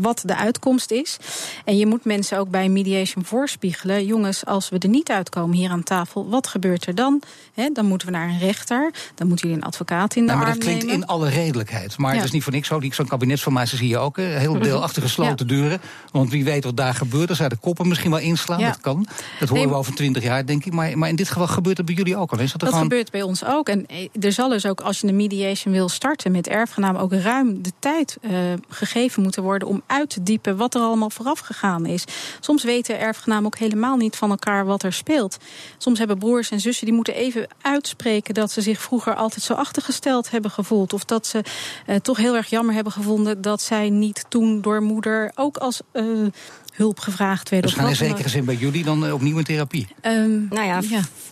wat 0.00 0.22
de 0.26 0.36
uitkomst 0.36 0.90
is. 0.90 1.16
En 1.64 1.76
je 1.76 1.86
moet 1.86 2.04
mensen 2.04 2.38
ook 2.38 2.50
bij 2.50 2.68
mediation 2.68 3.24
voorspiegelen. 3.24 4.04
Jongens, 4.06 4.44
als 4.46 4.68
we 4.68 4.78
er 4.78 4.88
niet 4.88 5.10
uitkomen 5.10 5.56
hier 5.56 5.70
aan 5.70 5.82
tafel, 5.82 6.28
wat 6.28 6.46
gebeurt 6.46 6.86
er 6.86 6.94
dan? 6.94 7.22
Hè, 7.54 7.68
dan 7.72 7.86
moeten 7.86 8.06
we 8.06 8.12
naar 8.12 8.28
een 8.28 8.38
rechter. 8.38 8.90
Dan 9.14 9.26
moeten 9.28 9.48
jullie 9.48 9.62
een 9.62 9.68
advocaat 9.68 10.14
in 10.16 10.22
de 10.22 10.28
Nee, 10.28 10.36
maar 10.36 10.46
arm 10.46 10.54
dat 10.54 10.64
klinkt 10.64 10.84
nemen. 10.84 11.00
in 11.00 11.06
alle 11.06 11.28
redelijkheid. 11.28 11.98
Maar 11.98 12.10
Ja. 12.10 12.16
het 12.16 12.24
is 12.26 12.32
niet 12.32 12.42
voor 12.42 12.52
niks 12.52 12.68
zo. 12.68 12.80
Die- 12.80 12.94
Zo'n 12.94 13.06
kabinetsformatie 13.08 13.78
zie 13.78 13.88
je 13.88 13.98
ook. 13.98 14.16
Een 14.18 14.24
heel 14.38 14.58
deel 14.68 14.82
achter 14.82 15.02
gesloten 15.32 15.56
deuren. 15.56 15.80
Want 16.10 16.30
wie 16.30 16.44
weet 16.44 16.64
wat 16.64 16.76
daar 16.76 16.94
gebeurt. 16.94 17.30
Er 17.30 17.36
zijn 17.36 17.48
de 17.48 17.56
koppen 17.56 17.88
misschien 17.88 18.10
wel 18.10 18.20
inslaan. 18.20 18.58
Ja. 18.58 18.68
Dat 18.68 18.80
kan. 18.80 19.06
Dat 19.40 19.48
horen 19.48 19.64
Nee, 19.64 19.72
we 19.72 19.78
over 19.78 19.94
twintig 19.94 20.22
jaar, 20.22 20.46
denk 20.46 20.64
ik. 20.64 20.72
Maar, 20.72 20.98
maar 20.98 21.08
in 21.08 21.16
dit 21.16 21.28
geval 21.28 21.46
gebeurt 21.46 21.76
het 21.76 21.86
bij 21.86 21.94
jullie 21.94 22.16
ook 22.16 22.32
al. 22.32 22.38
Is 22.38 22.50
dat, 22.50 22.60
Dat 22.60 22.68
gewoon... 22.68 22.84
gebeurt 22.84 23.10
bij 23.10 23.22
ons 23.22 23.44
ook. 23.44 23.68
En 23.68 23.86
eh, 23.86 24.08
er 24.20 24.32
zal 24.32 24.48
dus 24.48 24.66
ook, 24.66 24.80
als 24.80 25.00
je 25.00 25.06
een 25.06 25.16
mediation 25.16 25.74
wil 25.74 25.88
starten 25.88 26.32
met 26.32 26.48
erfgenaam, 26.48 26.96
ook 26.96 27.12
ruim 27.12 27.62
de 27.62 27.72
tijd 27.78 28.18
eh, 28.20 28.30
gegeven 28.68 29.22
moeten 29.22 29.42
worden 29.42 29.68
om 29.68 29.82
uit 29.86 30.10
te 30.10 30.22
diepen 30.22 30.56
wat 30.56 30.74
er 30.74 30.80
allemaal 30.80 31.10
vooraf 31.10 31.38
gegaan 31.38 31.86
is. 31.86 32.04
Soms 32.40 32.64
weten 32.64 33.00
erfgenamen 33.00 33.46
ook 33.46 33.58
helemaal 33.58 33.96
niet 33.96 34.16
van 34.16 34.30
elkaar 34.30 34.64
wat 34.64 34.82
er 34.82 34.92
speelt. 34.92 35.36
Soms 35.78 35.98
hebben 35.98 36.18
broers 36.18 36.50
en 36.50 36.60
zussen 36.60 36.86
die 36.86 36.94
moeten 36.94 37.14
even 37.14 37.46
uitspreken 37.62 38.34
dat 38.34 38.50
ze 38.50 38.60
zich 38.60 38.80
vroeger 38.80 39.14
altijd 39.14 39.42
zo 39.42 39.54
achtergesteld 39.54 40.30
hebben 40.30 40.50
gevoeld. 40.50 40.92
Of 40.92 41.04
dat 41.04 41.26
ze 41.26 41.44
eh, 41.86 41.96
toch 41.96 42.16
heel 42.16 42.36
erg 42.36 42.50
jammer 42.50 42.74
hebben 42.74 42.92
gevonden 42.92 43.42
dat 43.42 43.62
zij 43.62 43.90
niet 43.90 44.24
toen 44.28 44.60
door 44.60 44.82
moeder 44.82 45.21
ook 45.34 45.56
als 45.56 45.80
eh, 45.92 46.26
hulp 46.72 47.00
gevraagd 47.00 47.48
werden. 47.48 47.70
Dus 47.70 47.78
gaan 47.78 47.88
in 47.88 47.96
zekere 47.96 48.28
zin 48.28 48.44
bij 48.44 48.54
jullie 48.54 48.84
dan 48.84 49.06
eh, 49.06 49.12
opnieuw 49.12 49.38
in 49.38 49.44
therapie? 49.44 49.86
Ehm, 50.00 50.30
Nou 50.50 50.66
ja, 50.66 50.80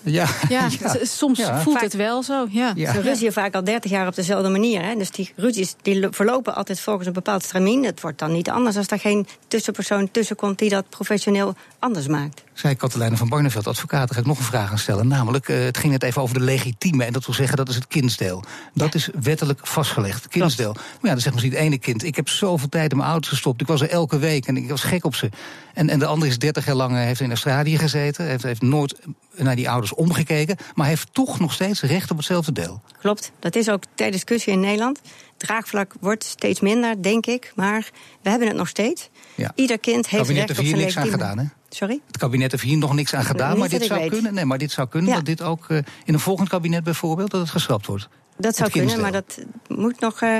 ja. 0.02 0.26
Ja, 0.48 0.68
soms 1.02 1.38
Ja. 1.38 1.60
voelt 1.60 1.74
Vaak- 1.74 1.84
het 1.84 1.94
wel 1.94 2.22
zo. 2.22 2.46
Ja. 2.50 2.72
Ja. 2.74 2.92
Ze 2.92 3.00
ruzien 3.00 3.32
vaak 3.32 3.54
al 3.54 3.64
30 3.64 3.90
jaar 3.90 4.06
op 4.06 4.14
dezelfde 4.14 4.48
manier. 4.48 4.82
Hè? 4.82 4.94
Dus 4.96 5.10
die 5.10 5.32
ruzies 5.36 5.74
die 5.82 6.00
lo- 6.00 6.08
verlopen 6.10 6.54
altijd 6.54 6.80
volgens 6.80 7.06
een 7.06 7.12
bepaald 7.12 7.42
stramien. 7.44 7.84
Het 7.84 8.00
wordt 8.00 8.18
dan 8.18 8.32
niet 8.32 8.50
anders 8.50 8.76
als 8.76 8.86
er 8.88 8.98
geen 8.98 9.26
tussenpersoon 9.48 10.10
tussenkomt 10.10 10.58
die 10.58 10.68
dat 10.70 10.88
professioneel 10.88 11.54
anders 11.78 12.06
maakt. 12.06 12.42
Zei 12.52 12.74
Katelijne 12.74 13.16
van 13.16 13.28
Barneveld, 13.28 13.66
advocaat, 13.66 14.06
daar 14.06 14.14
ga 14.14 14.20
ik 14.20 14.26
nog 14.26 14.38
een 14.38 14.44
vraag 14.44 14.70
aan 14.70 14.78
stellen. 14.78 15.08
Namelijk, 15.08 15.48
eh, 15.48 15.58
het 15.64 15.78
ging 15.78 15.92
net 15.92 16.02
even 16.02 16.22
over 16.22 16.38
de 16.38 16.44
legitieme. 16.44 17.04
En 17.04 17.12
dat 17.12 17.24
wil 17.26 17.34
zeggen, 17.34 17.56
dat 17.56 17.68
is 17.68 17.74
het 17.74 17.86
kindsdeel. 17.86 18.44
Dat 18.74 18.94
is 18.94 19.08
wettelijk 19.22 19.60
vastgelegd, 19.66 20.28
kindsdeel. 20.28 20.72
Maar 20.72 20.82
ja, 21.02 21.10
dan 21.10 21.20
zegt 21.20 21.34
misschien 21.34 21.54
het 21.54 21.60
ene 21.64 21.78
kind... 21.78 22.04
ik 22.04 22.16
heb 22.16 22.28
zoveel 22.28 22.68
tijd 22.68 22.90
in 22.90 22.96
mijn 22.96 23.08
ouders 23.08 23.32
gestopt. 23.32 23.60
Ik 23.60 23.66
was 23.66 23.80
er 23.80 23.88
elke 23.90 24.18
week 24.18 24.46
en 24.46 24.56
ik 24.56 24.68
was 24.68 24.82
gek 24.82 25.04
op 25.04 25.14
ze. 25.14 25.29
En, 25.74 25.88
en 25.88 25.98
de 25.98 26.06
andere 26.06 26.30
is 26.30 26.38
30 26.38 26.66
jaar 26.66 26.74
lang, 26.74 26.96
heeft 26.96 27.20
in 27.20 27.28
Australië 27.28 27.78
gezeten. 27.78 28.24
Heeft, 28.26 28.42
heeft 28.42 28.62
nooit 28.62 28.98
naar 29.36 29.56
die 29.56 29.70
ouders 29.70 29.94
omgekeken. 29.94 30.56
Maar 30.74 30.86
heeft 30.86 31.08
toch 31.12 31.40
nog 31.40 31.52
steeds 31.52 31.82
recht 31.82 32.10
op 32.10 32.16
hetzelfde 32.16 32.52
deel. 32.52 32.80
Klopt, 33.00 33.32
dat 33.38 33.56
is 33.56 33.68
ook 33.68 33.82
ter 33.94 34.10
discussie 34.10 34.52
in 34.52 34.60
Nederland. 34.60 35.00
Draagvlak 35.36 35.92
wordt 36.00 36.24
steeds 36.24 36.60
minder, 36.60 37.02
denk 37.02 37.26
ik. 37.26 37.52
Maar 37.54 37.90
we 38.22 38.30
hebben 38.30 38.48
het 38.48 38.56
nog 38.56 38.68
steeds. 38.68 39.08
Ja. 39.34 39.52
Ieder 39.54 39.78
kind 39.78 40.08
heeft 40.08 40.22
kabinet 40.22 40.36
recht 40.36 40.48
heeft 40.48 40.60
op 40.60 40.64
hier 40.64 40.74
zijn 40.90 41.04
niks 41.04 41.14
aan 41.14 41.20
gedaan, 41.20 41.38
hè? 41.38 41.44
Sorry? 41.68 42.00
Het 42.06 42.16
kabinet 42.18 42.50
heeft 42.50 42.62
hier 42.62 42.78
nog 42.78 42.94
niks 42.94 43.14
aan 43.14 43.24
gedaan, 43.24 43.58
maar 43.58 43.68
dit 43.68 43.84
zou 43.84 44.00
weet. 44.00 44.10
kunnen. 44.10 44.34
Nee, 44.34 44.44
maar 44.44 44.58
dit 44.58 44.70
zou 44.70 44.88
kunnen 44.88 45.10
Ja. 45.10 45.16
dat 45.16 45.24
dit 45.24 45.42
ook 45.42 45.64
eh, 45.68 45.76
in 46.04 46.14
een 46.14 46.20
volgend 46.20 46.48
kabinet 46.48 46.84
bijvoorbeeld 46.84 47.30
dat 47.30 47.40
het 47.40 47.50
geschrapt 47.50 47.86
wordt. 47.86 48.08
Dat 48.36 48.56
zou 48.56 48.68
Het 48.72 48.78
kunnen, 48.78 49.00
maar 49.00 49.12
dat 49.12 49.38
moet 49.68 50.00
nog... 50.00 50.20
eh, 50.20 50.38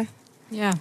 Ja. 0.49 0.73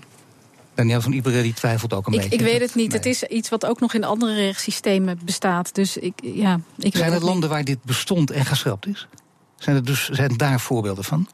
Daniel 0.79 1.01
van 1.01 1.11
Iberen 1.11 1.43
die 1.43 1.53
twijfelt 1.53 1.93
ook 1.93 2.07
een 2.07 2.13
Ik, 2.13 2.19
beetje. 2.19 2.35
ik 2.35 2.41
weet 2.41 2.59
het 2.61 2.75
niet. 2.75 2.87
Nee. 2.87 2.97
Het 2.97 3.05
is 3.05 3.23
iets 3.23 3.49
wat 3.49 3.65
ook 3.65 3.79
nog 3.79 3.93
in 3.93 4.03
andere 4.03 4.33
rechtssystemen 4.35 5.19
bestaat. 5.25 5.75
Dus 5.75 5.97
ik, 5.97 6.13
ja, 6.21 6.59
ik 6.77 6.95
Zijn 6.95 7.13
er 7.13 7.23
landen 7.23 7.49
waar 7.49 7.63
dit 7.63 7.83
bestond 7.83 8.31
en 8.31 8.45
geschrapt 8.45 8.87
is? 8.87 9.07
Zijn 9.55 9.75
er 9.75 9.85
dus 9.85 10.09
zijn 10.09 10.37
daar 10.37 10.59
voorbeelden 10.59 11.03
van? 11.03 11.27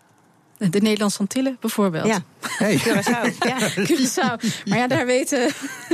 De 0.58 0.80
Nederlandse 0.82 1.20
Antillen 1.20 1.58
bijvoorbeeld. 1.60 2.06
ja, 2.08 2.18
Hey. 2.58 2.78
Curaçao. 2.80 3.38
ja. 3.40 3.58
Curaçao. 3.90 4.64
Maar 4.66 4.78
ja, 4.78 4.88
daar 4.88 5.06
weten. 5.06 5.40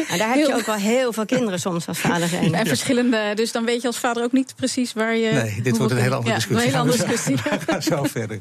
En 0.07 0.17
daar 0.17 0.27
heb 0.27 0.37
je 0.37 0.45
Heel- 0.45 0.53
ook 0.53 0.65
wel 0.65 0.75
heel 0.75 1.13
veel 1.13 1.25
kinderen 1.25 1.59
soms 1.59 1.87
als 1.87 1.99
vader 1.99 2.27
zijn. 2.27 2.53
En 2.55 2.65
verschillende. 2.67 3.31
Dus 3.35 3.51
dan 3.51 3.65
weet 3.65 3.81
je 3.81 3.87
als 3.87 3.97
vader 3.97 4.23
ook 4.23 4.31
niet 4.31 4.53
precies 4.55 4.93
waar 4.93 5.15
je. 5.15 5.31
Nee, 5.31 5.61
dit 5.61 5.77
wordt 5.77 5.93
een 5.93 5.99
hele 5.99 6.15
andere 6.15 6.33
ja, 6.33 6.35
discussie. 6.39 6.67
Een 6.67 6.73
hele 6.73 6.89
Gaan 6.91 6.99
andere 6.99 7.17
discussie. 7.17 7.67
Ga 7.67 7.81
zo 7.81 8.03
verder. 8.03 8.37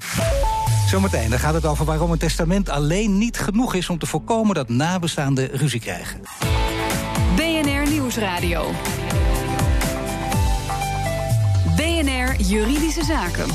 Zometeen 0.91 1.31
dan 1.31 1.39
gaat 1.39 1.55
het 1.55 1.67
over 1.67 1.85
waarom 1.85 2.11
een 2.13 2.19
testament 2.19 2.69
alleen 2.69 3.19
niet 3.19 3.39
genoeg 3.39 3.75
is 3.75 3.89
om 3.89 3.99
te 3.99 4.07
voorkomen 4.07 4.55
dat 4.55 4.69
nabestaanden 4.69 5.49
ruzie 5.53 5.81
krijgen. 5.81 6.21
BNR 7.37 7.89
Nieuwsradio. 7.91 8.71
BNR 11.77 12.35
Juridische 12.41 13.05
Zaken. 13.05 13.47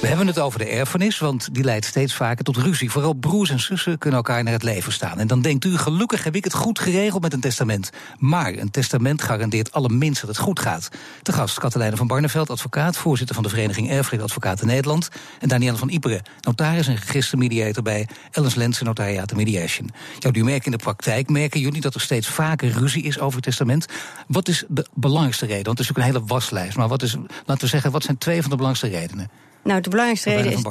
We 0.00 0.06
hebben 0.06 0.26
het 0.26 0.38
over 0.38 0.58
de 0.58 0.64
erfenis, 0.64 1.18
want 1.18 1.54
die 1.54 1.64
leidt 1.64 1.84
steeds 1.84 2.14
vaker 2.14 2.44
tot 2.44 2.56
ruzie. 2.56 2.90
Vooral 2.90 3.12
broers 3.12 3.50
en 3.50 3.60
zussen 3.60 3.98
kunnen 3.98 4.18
elkaar 4.18 4.42
naar 4.42 4.52
het 4.52 4.62
leven 4.62 4.92
staan. 4.92 5.18
En 5.18 5.26
dan 5.26 5.42
denkt 5.42 5.64
u, 5.64 5.76
gelukkig 5.76 6.24
heb 6.24 6.34
ik 6.34 6.44
het 6.44 6.54
goed 6.54 6.78
geregeld 6.78 7.22
met 7.22 7.32
een 7.32 7.40
testament. 7.40 7.90
Maar 8.18 8.52
een 8.52 8.70
testament 8.70 9.22
garandeert 9.22 9.72
allerminst 9.72 10.20
dat 10.20 10.30
het 10.30 10.38
goed 10.38 10.60
gaat. 10.60 10.88
Te 11.22 11.32
gast 11.32 11.58
Katelijne 11.58 11.96
van 11.96 12.06
Barneveld, 12.06 12.50
advocaat, 12.50 12.96
voorzitter 12.96 13.34
van 13.34 13.44
de 13.44 13.50
Vereniging 13.50 13.90
Erfrecht 13.90 14.22
Advocaten 14.22 14.66
Nederland. 14.66 15.08
En 15.38 15.48
Danielle 15.48 15.78
van 15.78 15.88
Iperen, 15.88 16.22
notaris 16.40 16.86
en 16.86 16.96
registermediator 16.96 17.82
bij 17.82 18.08
Ellens 18.30 18.54
Lensen 18.54 18.86
Notariaten 18.86 19.36
Mediation. 19.36 19.90
Ja, 20.18 20.30
u 20.32 20.44
merkt 20.44 20.64
in 20.64 20.72
de 20.72 20.78
praktijk, 20.78 21.28
merken 21.28 21.60
jullie 21.60 21.80
dat 21.80 21.94
er 21.94 22.00
steeds 22.00 22.28
vaker 22.28 22.70
ruzie 22.70 23.02
is 23.02 23.18
over 23.18 23.34
het 23.34 23.44
testament. 23.44 23.86
Wat 24.26 24.48
is 24.48 24.64
de 24.68 24.86
belangrijkste 24.94 25.46
reden? 25.46 25.64
Want 25.64 25.78
het 25.78 25.88
is 25.88 25.94
natuurlijk 25.94 26.16
een 26.16 26.22
hele 26.22 26.40
waslijst. 26.40 26.76
Maar 26.76 26.88
wat 26.88 27.02
is, 27.02 27.16
laten 27.46 27.64
we 27.64 27.70
zeggen, 27.70 27.90
wat 27.90 28.02
zijn 28.02 28.18
twee 28.18 28.40
van 28.40 28.50
de 28.50 28.56
belangrijkste 28.56 28.98
redenen? 28.98 29.49
Nou, 29.62 29.80
de 29.80 29.90
belangrijkste 29.90 30.30
reden 30.30 30.52
is. 30.52 30.62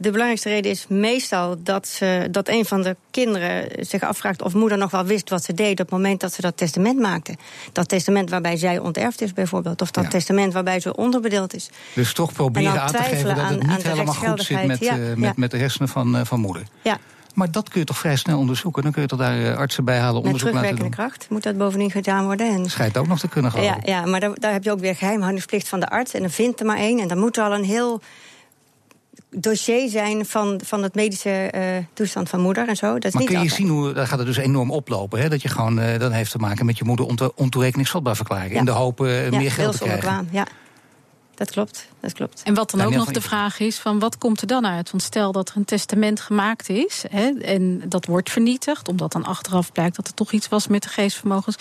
De 0.00 0.10
belangrijkste 0.10 0.48
reden 0.48 0.70
is 0.70 0.86
meestal 0.88 1.56
dat, 1.62 1.88
ze, 1.88 2.28
dat 2.30 2.48
een 2.48 2.64
van 2.64 2.82
de 2.82 2.96
kinderen 3.10 3.86
zich 3.86 4.02
afvraagt 4.02 4.42
of 4.42 4.54
moeder 4.54 4.78
nog 4.78 4.90
wel 4.90 5.04
wist 5.04 5.30
wat 5.30 5.44
ze 5.44 5.54
deed 5.54 5.70
op 5.70 5.78
het 5.78 5.90
moment 5.90 6.20
dat 6.20 6.32
ze 6.32 6.40
dat 6.40 6.56
testament 6.56 6.98
maakte. 6.98 7.36
Dat 7.72 7.88
testament 7.88 8.30
waarbij 8.30 8.56
zij 8.56 8.78
onterfd 8.78 9.20
is, 9.20 9.32
bijvoorbeeld. 9.32 9.82
Of 9.82 9.90
dat 9.90 10.10
testament 10.10 10.52
waarbij 10.52 10.80
ze 10.80 10.96
onderbedeeld 10.96 11.54
is. 11.54 11.70
Dus 11.94 12.12
toch 12.12 12.32
proberen 12.32 12.80
aan 12.80 12.90
te 12.90 13.02
geven 13.02 13.34
dat 13.34 13.48
het 13.48 13.66
niet 13.66 13.82
helemaal 13.82 14.14
goed 14.14 14.42
zit 14.42 14.66
met, 14.66 14.82
uh, 14.82 15.14
met, 15.14 15.36
met 15.36 15.50
de 15.50 15.58
hersenen 15.58 15.88
van, 15.88 16.16
uh, 16.16 16.24
van 16.24 16.40
moeder. 16.40 16.62
Ja. 16.82 16.98
Maar 17.34 17.50
dat 17.50 17.68
kun 17.68 17.80
je 17.80 17.86
toch 17.86 17.98
vrij 17.98 18.16
snel 18.16 18.38
onderzoeken? 18.38 18.82
Dan 18.82 18.92
kun 18.92 19.02
je 19.02 19.08
toch 19.08 19.18
daar 19.18 19.40
uh, 19.40 19.56
artsen 19.56 19.84
bij 19.84 19.98
halen, 19.98 20.22
onderzoek 20.22 20.52
laten 20.52 20.76
doen? 20.76 20.84
Met 20.84 20.94
kracht 20.94 21.26
moet 21.30 21.42
dat 21.42 21.56
bovendien 21.56 21.90
gedaan 21.90 22.24
worden. 22.24 22.54
En... 22.54 22.70
Schijnt 22.70 22.96
ook 22.96 23.06
nog 23.06 23.18
te 23.18 23.28
kunnen 23.28 23.52
gaan. 23.52 23.62
Ja, 23.62 23.78
ja, 23.82 24.06
maar 24.06 24.20
daar, 24.20 24.34
daar 24.34 24.52
heb 24.52 24.64
je 24.64 24.70
ook 24.70 24.80
weer 24.80 24.96
geheimhoudingsplicht 24.96 25.68
van 25.68 25.80
de 25.80 25.88
arts. 25.88 26.14
En 26.14 26.20
dan 26.20 26.30
vindt 26.30 26.60
er 26.60 26.66
maar 26.66 26.76
één. 26.76 27.00
En 27.00 27.08
dan 27.08 27.18
moet 27.18 27.36
er 27.36 27.44
al 27.44 27.54
een 27.54 27.64
heel 27.64 28.00
dossier 29.30 29.88
zijn 29.88 30.26
van, 30.26 30.60
van 30.64 30.82
het 30.82 30.94
medische 30.94 31.52
uh, 31.54 31.62
toestand 31.92 32.28
van 32.28 32.40
moeder 32.40 32.68
en 32.68 32.76
zo. 32.76 32.92
Dat 32.92 33.04
is 33.04 33.12
maar 33.12 33.22
niet 33.22 33.30
kun 33.30 33.40
je 33.40 33.50
altijd. 33.50 33.68
zien 33.68 33.76
hoe 33.76 33.92
dat 33.92 34.08
gaat 34.08 34.18
het 34.18 34.26
dus 34.26 34.36
enorm 34.36 34.70
oplopen? 34.70 35.20
Hè? 35.20 35.28
Dat 35.28 35.42
je 35.42 35.48
gewoon 35.48 35.78
uh, 35.78 35.98
dat 35.98 36.12
heeft 36.12 36.30
te 36.30 36.38
maken 36.38 36.66
met 36.66 36.78
je 36.78 36.84
moeder 36.84 37.32
ontoerekeningsvatbaar 37.34 38.16
verklaren. 38.16 38.50
Ja. 38.50 38.58
In 38.58 38.64
de 38.64 38.70
hoop 38.70 39.00
uh, 39.00 39.30
ja, 39.30 39.38
meer 39.38 39.52
geld 39.52 39.78
te 39.78 39.84
krijgen. 39.84 40.28
Ja. 40.30 40.46
Dat 41.38 41.50
klopt, 41.50 41.88
dat 42.00 42.12
klopt. 42.12 42.42
En 42.44 42.54
wat 42.54 42.70
dan 42.70 42.80
ook 42.80 42.94
nog 42.94 43.10
de 43.10 43.20
vraag 43.20 43.60
is: 43.60 43.78
van 43.78 43.98
wat 43.98 44.18
komt 44.18 44.40
er 44.40 44.46
dan 44.46 44.66
uit? 44.66 44.90
Want 44.90 45.02
stel 45.02 45.32
dat 45.32 45.48
er 45.48 45.56
een 45.56 45.64
testament 45.64 46.20
gemaakt 46.20 46.68
is 46.68 47.04
hè, 47.10 47.28
en 47.28 47.82
dat 47.88 48.06
wordt 48.06 48.30
vernietigd, 48.30 48.88
omdat 48.88 49.12
dan 49.12 49.24
achteraf 49.24 49.72
blijkt 49.72 49.96
dat 49.96 50.06
er 50.06 50.14
toch 50.14 50.32
iets 50.32 50.48
was 50.48 50.66
met 50.66 50.82
de 50.82 50.88
geestvermogens, 50.88 51.56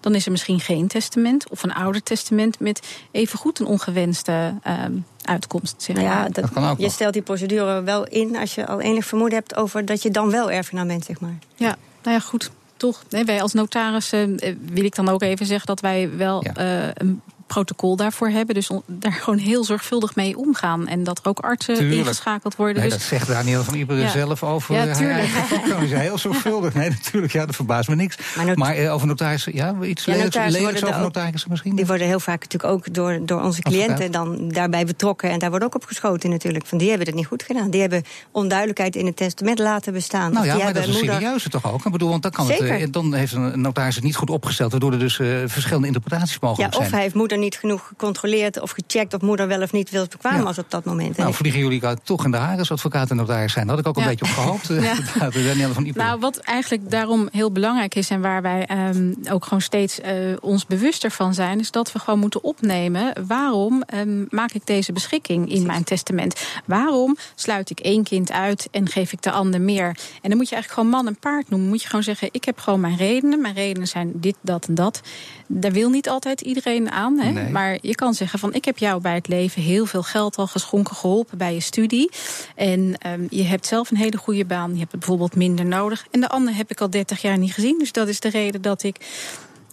dan 0.00 0.14
is 0.14 0.24
er 0.24 0.30
misschien 0.30 0.60
geen 0.60 0.86
testament 0.86 1.50
of 1.50 1.62
een 1.62 1.74
ouder 1.74 2.02
testament 2.02 2.60
met 2.60 2.86
evengoed 3.10 3.58
een 3.58 3.66
ongewenste 3.66 4.54
uh, 4.66 4.84
uitkomst. 5.22 5.82
Zeg 5.82 5.96
nou 5.96 6.08
maar. 6.08 6.16
ja, 6.16 6.28
dat, 6.28 6.54
dat 6.54 6.78
je 6.78 6.90
stelt 6.90 7.12
die 7.12 7.22
procedure 7.22 7.82
wel 7.82 8.06
in 8.06 8.36
als 8.36 8.54
je 8.54 8.66
al 8.66 8.80
enig 8.80 9.06
vermoeden 9.06 9.38
hebt 9.38 9.56
over 9.56 9.84
dat 9.84 10.02
je 10.02 10.10
dan 10.10 10.30
wel 10.30 10.50
erfgenaam 10.50 10.86
bent, 10.86 11.04
zeg 11.04 11.20
maar. 11.20 11.38
Ja, 11.54 11.76
nou 12.02 12.16
ja, 12.16 12.20
goed. 12.20 12.50
Toch, 12.76 13.02
nee, 13.10 13.24
wij 13.24 13.42
als 13.42 13.52
notarissen 13.52 14.46
uh, 14.46 14.56
wil 14.72 14.84
ik 14.84 14.94
dan 14.94 15.08
ook 15.08 15.22
even 15.22 15.46
zeggen 15.46 15.66
dat 15.66 15.80
wij 15.80 16.16
wel 16.16 16.44
ja. 16.44 16.84
uh, 16.86 16.90
een 16.94 17.22
protocol 17.46 17.96
daarvoor 17.96 18.28
hebben. 18.28 18.54
Dus 18.54 18.70
daar 18.86 19.12
gewoon 19.22 19.38
heel 19.38 19.64
zorgvuldig 19.64 20.14
mee 20.14 20.36
omgaan. 20.38 20.86
En 20.88 21.04
dat 21.04 21.18
er 21.22 21.28
ook 21.28 21.38
artsen 21.38 21.74
tuurlijk. 21.74 21.98
ingeschakeld 22.00 22.56
worden. 22.56 22.76
Nee, 22.82 22.84
dus, 22.90 22.98
dat 22.98 23.08
zegt 23.08 23.26
Daniel 23.28 23.64
van 23.64 23.74
Iberen 23.74 24.02
Ja. 24.02 24.08
zelf 24.10 24.42
over 24.42 24.74
Ja, 24.74 24.94
tuurlijk. 24.94 25.18
eigen 25.18 25.44
vakgebied. 25.46 25.90
is 25.90 25.98
heel 25.98 26.18
zorgvuldig. 26.18 26.74
Nee, 26.74 26.90
natuurlijk, 26.90 27.32
ja, 27.32 27.46
dat 27.46 27.54
verbaast 27.54 27.88
me 27.88 27.94
niks. 27.94 28.16
Maar 28.54 28.74
eh, 28.74 28.94
over 28.94 29.06
notarissen, 29.06 29.54
ja, 29.54 29.74
iets 29.82 30.04
Ja, 30.04 30.12
lelijks, 30.12 30.36
over 30.36 30.88
er 30.88 30.94
ook- 30.94 31.00
notarissen 31.00 31.50
misschien? 31.50 31.76
Die 31.76 31.86
worden 31.86 32.06
heel 32.06 32.20
vaak 32.20 32.42
natuurlijk 32.42 32.72
ook 32.72 32.94
door, 32.94 33.18
door 33.22 33.42
onze 33.42 33.62
cliënten 33.62 34.12
dan 34.12 34.48
daarbij 34.48 34.84
betrokken. 34.86 35.30
En 35.30 35.38
daar 35.38 35.50
wordt 35.50 35.64
ook 35.64 35.74
op 35.74 35.84
geschoten 35.84 36.30
natuurlijk. 36.30 36.66
Van 36.66 36.78
die 36.78 36.88
hebben 36.88 37.06
het 37.06 37.16
niet 37.16 37.26
goed 37.26 37.42
gedaan. 37.42 37.70
Die 37.70 37.80
hebben 37.80 38.02
onduidelijkheid 38.30 38.96
in 38.96 39.06
het 39.06 39.16
testament 39.16 39.58
laten 39.58 39.92
bestaan. 39.92 40.32
Nou 40.32 40.46
Of 40.46 40.52
ja, 40.56 40.64
maar 40.64 40.72
dat 40.72 40.82
is 40.82 40.88
een 40.88 40.94
moeder... 40.94 41.14
serieuze 41.14 41.48
toch 41.48 41.72
ook? 41.72 41.84
Ik 41.84 41.92
bedoel, 41.92 42.08
want 42.10 42.22
dan, 42.22 42.30
kan 42.30 42.46
het, 42.48 42.56
Zeker. 42.58 42.80
eh, 42.80 42.86
dan 42.90 43.14
heeft 43.14 43.32
een 43.32 43.60
notaris 43.60 43.94
het 43.94 44.04
niet 44.04 44.16
goed 44.16 44.30
opgesteld... 44.30 44.70
waardoor 44.70 44.92
er 44.92 44.98
dus 44.98 45.18
eh, 45.18 45.26
verschillende 45.46 45.86
interpretaties 45.86 46.32
Ja, 46.40 46.46
mogelijk 46.48 46.72
of 46.74 46.80
zijn. 46.80 46.92
hij 46.92 47.02
heeft 47.02 47.14
moeder 47.14 47.35
niet 47.38 47.56
genoeg 47.56 47.86
gecontroleerd 47.86 48.60
of 48.60 48.70
gecheckt 48.70 49.14
of 49.14 49.20
moeder 49.20 49.46
wel 49.48 49.62
of 49.62 49.72
niet 49.72 49.90
wilsbekwaam 49.90 50.36
Ja. 50.36 50.42
was 50.42 50.58
op 50.58 50.70
dat 50.70 50.84
moment. 50.84 51.16
Nou, 51.16 51.28
En 51.28 51.34
vliegen 51.34 51.60
jullie 51.60 51.82
toch 52.02 52.24
in 52.24 52.30
de 52.30 52.36
haren 52.36 52.58
als 52.58 52.70
advocaat 52.70 53.10
en 53.10 53.16
notaris 53.16 53.52
zijn. 53.52 53.66
Dat 53.66 53.76
had 53.76 53.84
ik 53.84 53.90
ook 53.90 53.96
een 53.96 54.02
Ja. 54.02 54.08
beetje 54.08 54.24
op 54.24 54.30
gehoopt. 54.30 54.70
eh, 54.70 54.82
Ja. 54.82 54.90
inderdaad, 54.96 55.32
Danielle 55.32 55.72
van 55.72 55.84
Ieper. 55.84 56.02
Nou, 56.04 56.20
wat 56.20 56.36
eigenlijk 56.36 56.90
daarom 56.90 57.28
heel 57.32 57.52
belangrijk 57.52 57.94
is 57.94 58.10
en 58.10 58.20
waar 58.20 58.42
wij 58.42 58.64
ehm, 58.66 59.12
ook 59.30 59.44
gewoon 59.44 59.60
steeds 59.60 60.00
eh, 60.00 60.12
ons 60.40 60.66
bewuster 60.66 61.10
van 61.10 61.34
zijn, 61.34 61.60
is 61.60 61.70
dat 61.70 61.92
we 61.92 61.98
gewoon 61.98 62.18
moeten 62.20 62.44
opnemen 62.44 63.12
waarom 63.26 63.82
ehm, 63.82 64.24
maak 64.28 64.52
ik 64.52 64.66
deze 64.66 64.92
beschikking 64.92 65.50
in 65.52 65.66
mijn 65.66 65.84
testament? 65.84 66.40
Waarom 66.64 67.16
sluit 67.34 67.70
ik 67.70 67.80
één 67.80 68.04
kind 68.04 68.32
uit 68.32 68.68
en 68.70 68.88
geef 68.88 69.12
ik 69.12 69.22
de 69.22 69.30
ander 69.30 69.60
meer? 69.60 69.86
En 70.22 70.28
dan 70.28 70.36
moet 70.36 70.48
je 70.48 70.54
eigenlijk 70.54 70.72
gewoon 70.72 70.88
man 70.88 71.06
en 71.06 71.18
paard 71.18 71.48
noemen. 71.50 71.68
Moet 71.68 71.82
je 71.82 71.88
gewoon 71.88 72.04
zeggen: 72.04 72.28
ik 72.32 72.44
heb 72.44 72.58
gewoon 72.58 72.80
mijn 72.80 72.96
redenen. 72.96 73.40
Mijn 73.40 73.54
redenen 73.54 73.88
zijn 73.88 74.12
dit, 74.14 74.36
dat 74.40 74.66
en 74.66 74.74
dat. 74.74 75.00
Daar 75.46 75.72
wil 75.72 75.90
niet 75.90 76.08
altijd 76.08 76.40
iedereen 76.40 76.90
aan. 76.90 77.18
Hè? 77.26 77.32
Nee. 77.32 77.50
Maar 77.50 77.78
je 77.80 77.94
kan 77.94 78.14
zeggen 78.14 78.38
van 78.38 78.54
ik 78.54 78.64
heb 78.64 78.78
jou 78.78 79.00
bij 79.00 79.14
het 79.14 79.28
leven 79.28 79.62
heel 79.62 79.86
veel 79.86 80.02
geld 80.02 80.36
al 80.36 80.46
geschonken, 80.46 80.96
geholpen 80.96 81.38
bij 81.38 81.54
je 81.54 81.60
studie. 81.60 82.10
En 82.54 82.94
ehm, 82.98 83.26
je 83.30 83.42
hebt 83.42 83.66
zelf 83.66 83.90
een 83.90 83.96
hele 83.96 84.16
goede 84.16 84.44
baan. 84.44 84.72
Je 84.72 84.78
hebt 84.78 84.90
het 84.90 85.00
bijvoorbeeld 85.00 85.36
minder 85.36 85.66
nodig. 85.66 86.06
En 86.10 86.20
de 86.20 86.28
ander 86.28 86.54
heb 86.54 86.70
ik 86.70 86.80
al 86.80 86.90
30 86.90 87.22
jaar 87.22 87.38
niet 87.38 87.52
gezien. 87.52 87.78
Dus 87.78 87.92
dat 87.92 88.08
is 88.08 88.20
de 88.20 88.28
reden 88.28 88.62
dat 88.62 88.82
ik. 88.82 88.96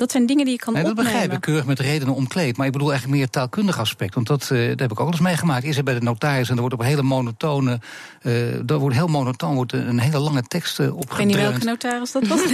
Dat 0.04 0.12
zijn 0.12 0.26
dingen 0.26 0.46
die 0.46 0.54
je 0.54 0.60
kan 0.60 0.74
Nee, 0.74 0.82
dat 0.84 0.92
opnemen. 0.92 1.12
begrijp 1.14 1.34
ik 1.34 1.42
keurig 1.42 1.66
met 1.66 1.80
redenen 1.80 2.14
omkleed. 2.16 2.58
Maar 2.58 2.66
ik 2.66 2.72
bedoel 2.72 2.88
eigenlijk 2.92 3.18
meer 3.18 3.26
het 3.28 3.36
taalkundig 3.36 3.80
aspect. 3.80 4.14
Want 4.16 4.28
dat, 4.28 4.42
eh, 4.42 4.68
dat 4.70 4.80
heb 4.80 4.92
ik 4.92 5.00
ook 5.00 5.06
al 5.06 5.12
eens 5.12 5.20
meegemaakt. 5.22 5.64
Is 5.64 5.78
er 5.78 5.84
bij 5.84 5.94
de 5.94 6.02
notaris 6.02 6.48
en 6.50 6.54
er 6.54 6.60
wordt 6.60 6.74
op 6.76 6.80
een 6.82 6.86
hele 6.86 7.02
monotone. 7.04 7.80
eh 8.22 8.70
er 8.70 8.78
wordt 8.78 8.96
heel 8.96 9.08
monotoon 9.08 9.56
wordt 9.56 9.74
een 9.74 10.00
hele 10.00 10.20
lange 10.20 10.42
tekst 10.44 10.80
uh, 10.80 10.86
Ik 10.86 10.92
weet 10.92 11.00
niet 11.02 11.06
opgedreund. 11.10 11.50
welke 11.50 11.66
notaris 11.66 12.12
dat 12.12 12.28
was. 12.28 12.40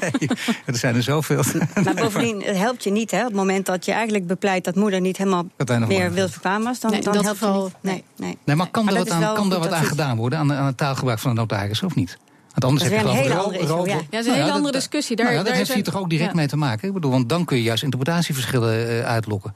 nee, 0.00 0.28
er 0.66 0.76
zijn 0.76 0.94
er 0.94 1.02
zoveel. 1.02 1.42
Maar 1.84 1.94
bovendien, 1.94 2.42
het 2.42 2.56
helpt 2.56 2.84
je 2.84 2.90
niet 2.90 3.10
hè, 3.10 3.18
op 3.20 3.26
het 3.26 3.34
moment 3.34 3.66
dat 3.66 3.84
je 3.84 3.92
eigenlijk 3.92 4.26
bepleit 4.26 4.64
dat 4.64 4.74
moeder 4.74 5.00
niet 5.00 5.16
helemaal 5.16 5.46
meer 5.88 6.12
wilsbekwaam 6.12 6.62
was. 6.62 6.80
Dan, 6.80 6.90
Nee, 6.90 7.00
dan 7.02 7.12
dat 7.12 7.24
helpt 7.24 7.40
het 7.40 7.54
niet. 7.54 7.72
Nee, 7.80 8.04
nee. 8.16 8.38
Nee, 8.44 8.56
maar 8.56 8.70
kan 8.70 8.84
Maar 8.84 8.92
er 8.92 8.98
dat 8.98 9.08
wat 9.08 9.16
aan, 9.16 9.22
wel 9.22 9.34
kan 9.34 9.52
er 9.52 9.58
wat 9.58 9.72
aan 9.72 9.84
gedaan 9.84 10.16
worden 10.16 10.38
aan, 10.38 10.52
aan 10.52 10.66
het 10.66 10.76
taalgebruik 10.76 11.18
van 11.18 11.34
de 11.34 11.40
notaris 11.40 11.82
of 11.82 11.94
niet? 11.94 12.18
Want 12.60 12.64
anders 12.64 12.82
Dat 12.82 12.92
is 12.92 12.98
heb 12.98 13.06
je 13.06 13.18
een 13.18 13.22
hele 13.22 13.40
andere 13.42 13.62
issue, 13.64 13.86
ja. 13.86 13.94
Ja, 13.94 14.00
dat 14.10 14.20
is 14.20 14.26
een 14.26 14.32
hele 14.40 14.52
andere 14.52 14.72
discussie. 14.72 15.16
Daar- 15.16 15.24
nou 15.26 15.36
ja, 15.38 15.42
dat 15.42 15.48
daar 15.48 15.56
heeft 15.62 15.70
zijn- 15.72 15.82
hier 15.84 15.92
toch 15.92 16.02
ook 16.02 16.10
direct 16.10 16.30
ja. 16.30 16.36
mee 16.36 16.46
te 16.48 16.56
maken? 16.56 16.88
Ik 16.88 16.94
bedoel, 16.94 17.10
want 17.10 17.28
dan 17.28 17.44
kun 17.44 17.56
je 17.56 17.62
juist 17.62 17.82
interpretatieverschillen 17.82 18.88
eh, 18.88 19.04
uitlokken. 19.06 19.54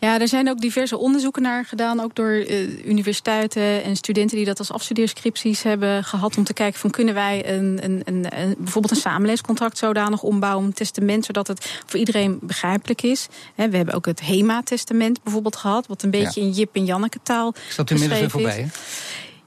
Ja, 0.00 0.20
er 0.20 0.28
zijn 0.28 0.48
ook 0.50 0.60
diverse 0.60 0.98
onderzoeken 0.98 1.42
naar 1.42 1.64
gedaan, 1.64 2.00
ook 2.00 2.14
door 2.14 2.30
eh, 2.30 2.86
universiteiten 2.86 3.82
en 3.84 3.96
studenten 3.96 4.36
die 4.36 4.46
dat 4.46 4.58
als 4.58 4.72
afstudeerscripties 4.72 5.62
hebben 5.62 6.04
gehad, 6.04 6.36
om 6.36 6.44
te 6.44 6.52
kijken 6.52 6.80
van 6.80 6.90
kunnen 6.90 7.14
wij 7.14 7.48
een, 7.56 7.78
een, 7.82 8.02
een, 8.04 8.26
een- 8.40 8.54
bijvoorbeeld 8.58 8.90
een 8.94 9.00
samenleescontract 9.00 9.78
zodanig 9.78 10.22
ombouwen, 10.22 10.64
een 10.66 10.72
testament, 10.72 11.24
zodat 11.24 11.46
het 11.46 11.80
voor 11.86 11.98
iedereen 11.98 12.38
begrijpelijk 12.42 13.02
is. 13.02 13.26
Hè, 13.54 13.68
we 13.68 13.76
hebben 13.76 13.94
ook 13.94 14.06
het 14.06 14.20
HEMA-testament 14.20 15.22
bijvoorbeeld 15.22 15.56
gehad, 15.56 15.86
wat 15.86 16.02
een 16.02 16.10
beetje 16.10 16.40
in 16.40 16.50
Jip 16.50 16.74
en 16.76 16.84
Janneke 16.84 17.18
taal 17.22 17.54
Is 17.68 17.76
dat 17.76 17.90
inmiddels 17.90 18.20
weer 18.20 18.30
voorbij? 18.30 18.60
hè? 18.60 18.66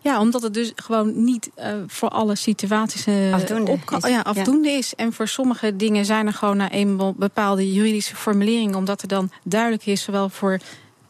Ja, 0.03 0.19
omdat 0.19 0.41
het 0.41 0.53
dus 0.53 0.71
gewoon 0.75 1.23
niet 1.23 1.49
eh, 1.55 1.73
voor 1.87 2.09
alle 2.09 2.35
situaties 2.35 3.05
eh, 3.05 3.33
Afdoende 3.33 3.71
is, 3.71 4.01
ja, 4.01 4.07
ja. 4.07 4.21
afdoende 4.21 4.69
is. 4.69 4.95
En 4.95 5.13
voor 5.13 5.27
sommige 5.27 5.75
dingen 5.75 6.05
zijn 6.05 6.27
er 6.27 6.33
gewoon 6.33 6.57
nou 6.57 6.71
eenmaal 6.71 7.13
bepaalde 7.13 7.73
juridische 7.73 8.15
formuleringen, 8.15 8.75
omdat 8.75 9.01
er 9.01 9.07
dan 9.07 9.31
duidelijk 9.43 9.85
is, 9.85 10.03
zowel 10.03 10.29
voor 10.29 10.59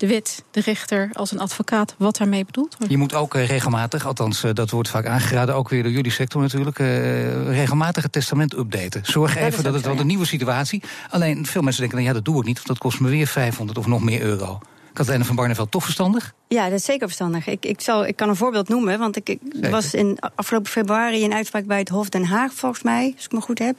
de 0.02 0.08
wet, 0.08 0.44
de 0.52 0.62
rechter 0.62 1.10
als 1.14 1.32
een 1.32 1.40
advocaat, 1.40 1.96
wat 1.98 2.18
daarmee 2.18 2.46
bedoeld 2.46 2.76
wordt. 2.78 2.92
Je 2.92 3.00
moet 3.00 3.14
ook 3.14 3.36
eh, 3.36 3.48
regelmatig, 3.48 4.06
althans 4.06 4.46
dat 4.54 4.70
wordt 4.70 4.90
vaak 4.90 5.06
aangeraden, 5.06 5.56
ook 5.56 5.70
weer 5.70 5.84
door 5.84 5.92
jullie 5.92 6.12
sector 6.12 6.42
natuurlijk, 6.42 6.80
eh, 6.80 7.48
regelmatig 7.48 8.04
het 8.04 8.12
testament 8.12 8.58
updaten. 8.58 9.02
Zorg 9.06 9.34
Dat 9.34 9.44
even 9.44 9.64
dat 9.64 9.74
het 9.74 9.84
wel 9.84 9.94
ja. 9.94 10.00
een 10.00 10.08
nieuwe 10.08 10.26
situatie. 10.26 10.84
Alleen 11.10 11.46
veel 11.46 11.62
mensen 11.62 11.82
denken, 11.82 11.98
nou 11.98 12.10
ja, 12.10 12.16
dat 12.16 12.26
doe 12.26 12.40
ik 12.40 12.46
niet, 12.46 12.56
want 12.56 12.68
dat 12.68 12.78
kost 12.78 13.00
me 13.00 13.10
weer 13.10 13.28
500 13.28 13.78
of 13.78 13.88
nog 13.88 14.02
meer 14.02 14.22
euro. 14.22 14.60
Katelijne 14.94 15.26
van 15.26 15.36
Barneveld, 15.36 15.72
toch 15.72 15.84
verstandig? 15.84 16.34
Ja, 16.48 16.64
dat 16.70 16.80
is 16.80 16.86
zeker 16.86 17.08
verstandig. 17.08 17.48
Ik, 17.48 17.66
ik, 17.66 17.82
zal, 17.82 18.06
ik 18.06 18.16
kan 18.16 18.30
een 18.30 18.36
voorbeeld 18.36 18.70
noemen, 18.70 19.00
want 19.00 19.16
ik, 19.16 19.30
ik 19.30 19.40
was 19.70 19.94
in 19.94 20.18
afgelopen 20.36 20.72
februari 20.72 21.24
een 21.24 21.34
uitspraak 21.34 21.66
bij 21.66 21.80
het 21.80 21.90
Hof 21.90 22.10
Den 22.10 22.26
Haag, 22.26 22.54
volgens 22.54 22.84
mij, 22.84 23.14
als 23.16 23.26
ik 23.26 23.32
me 23.32 23.42
goed 23.42 23.60
heb. 23.60 23.76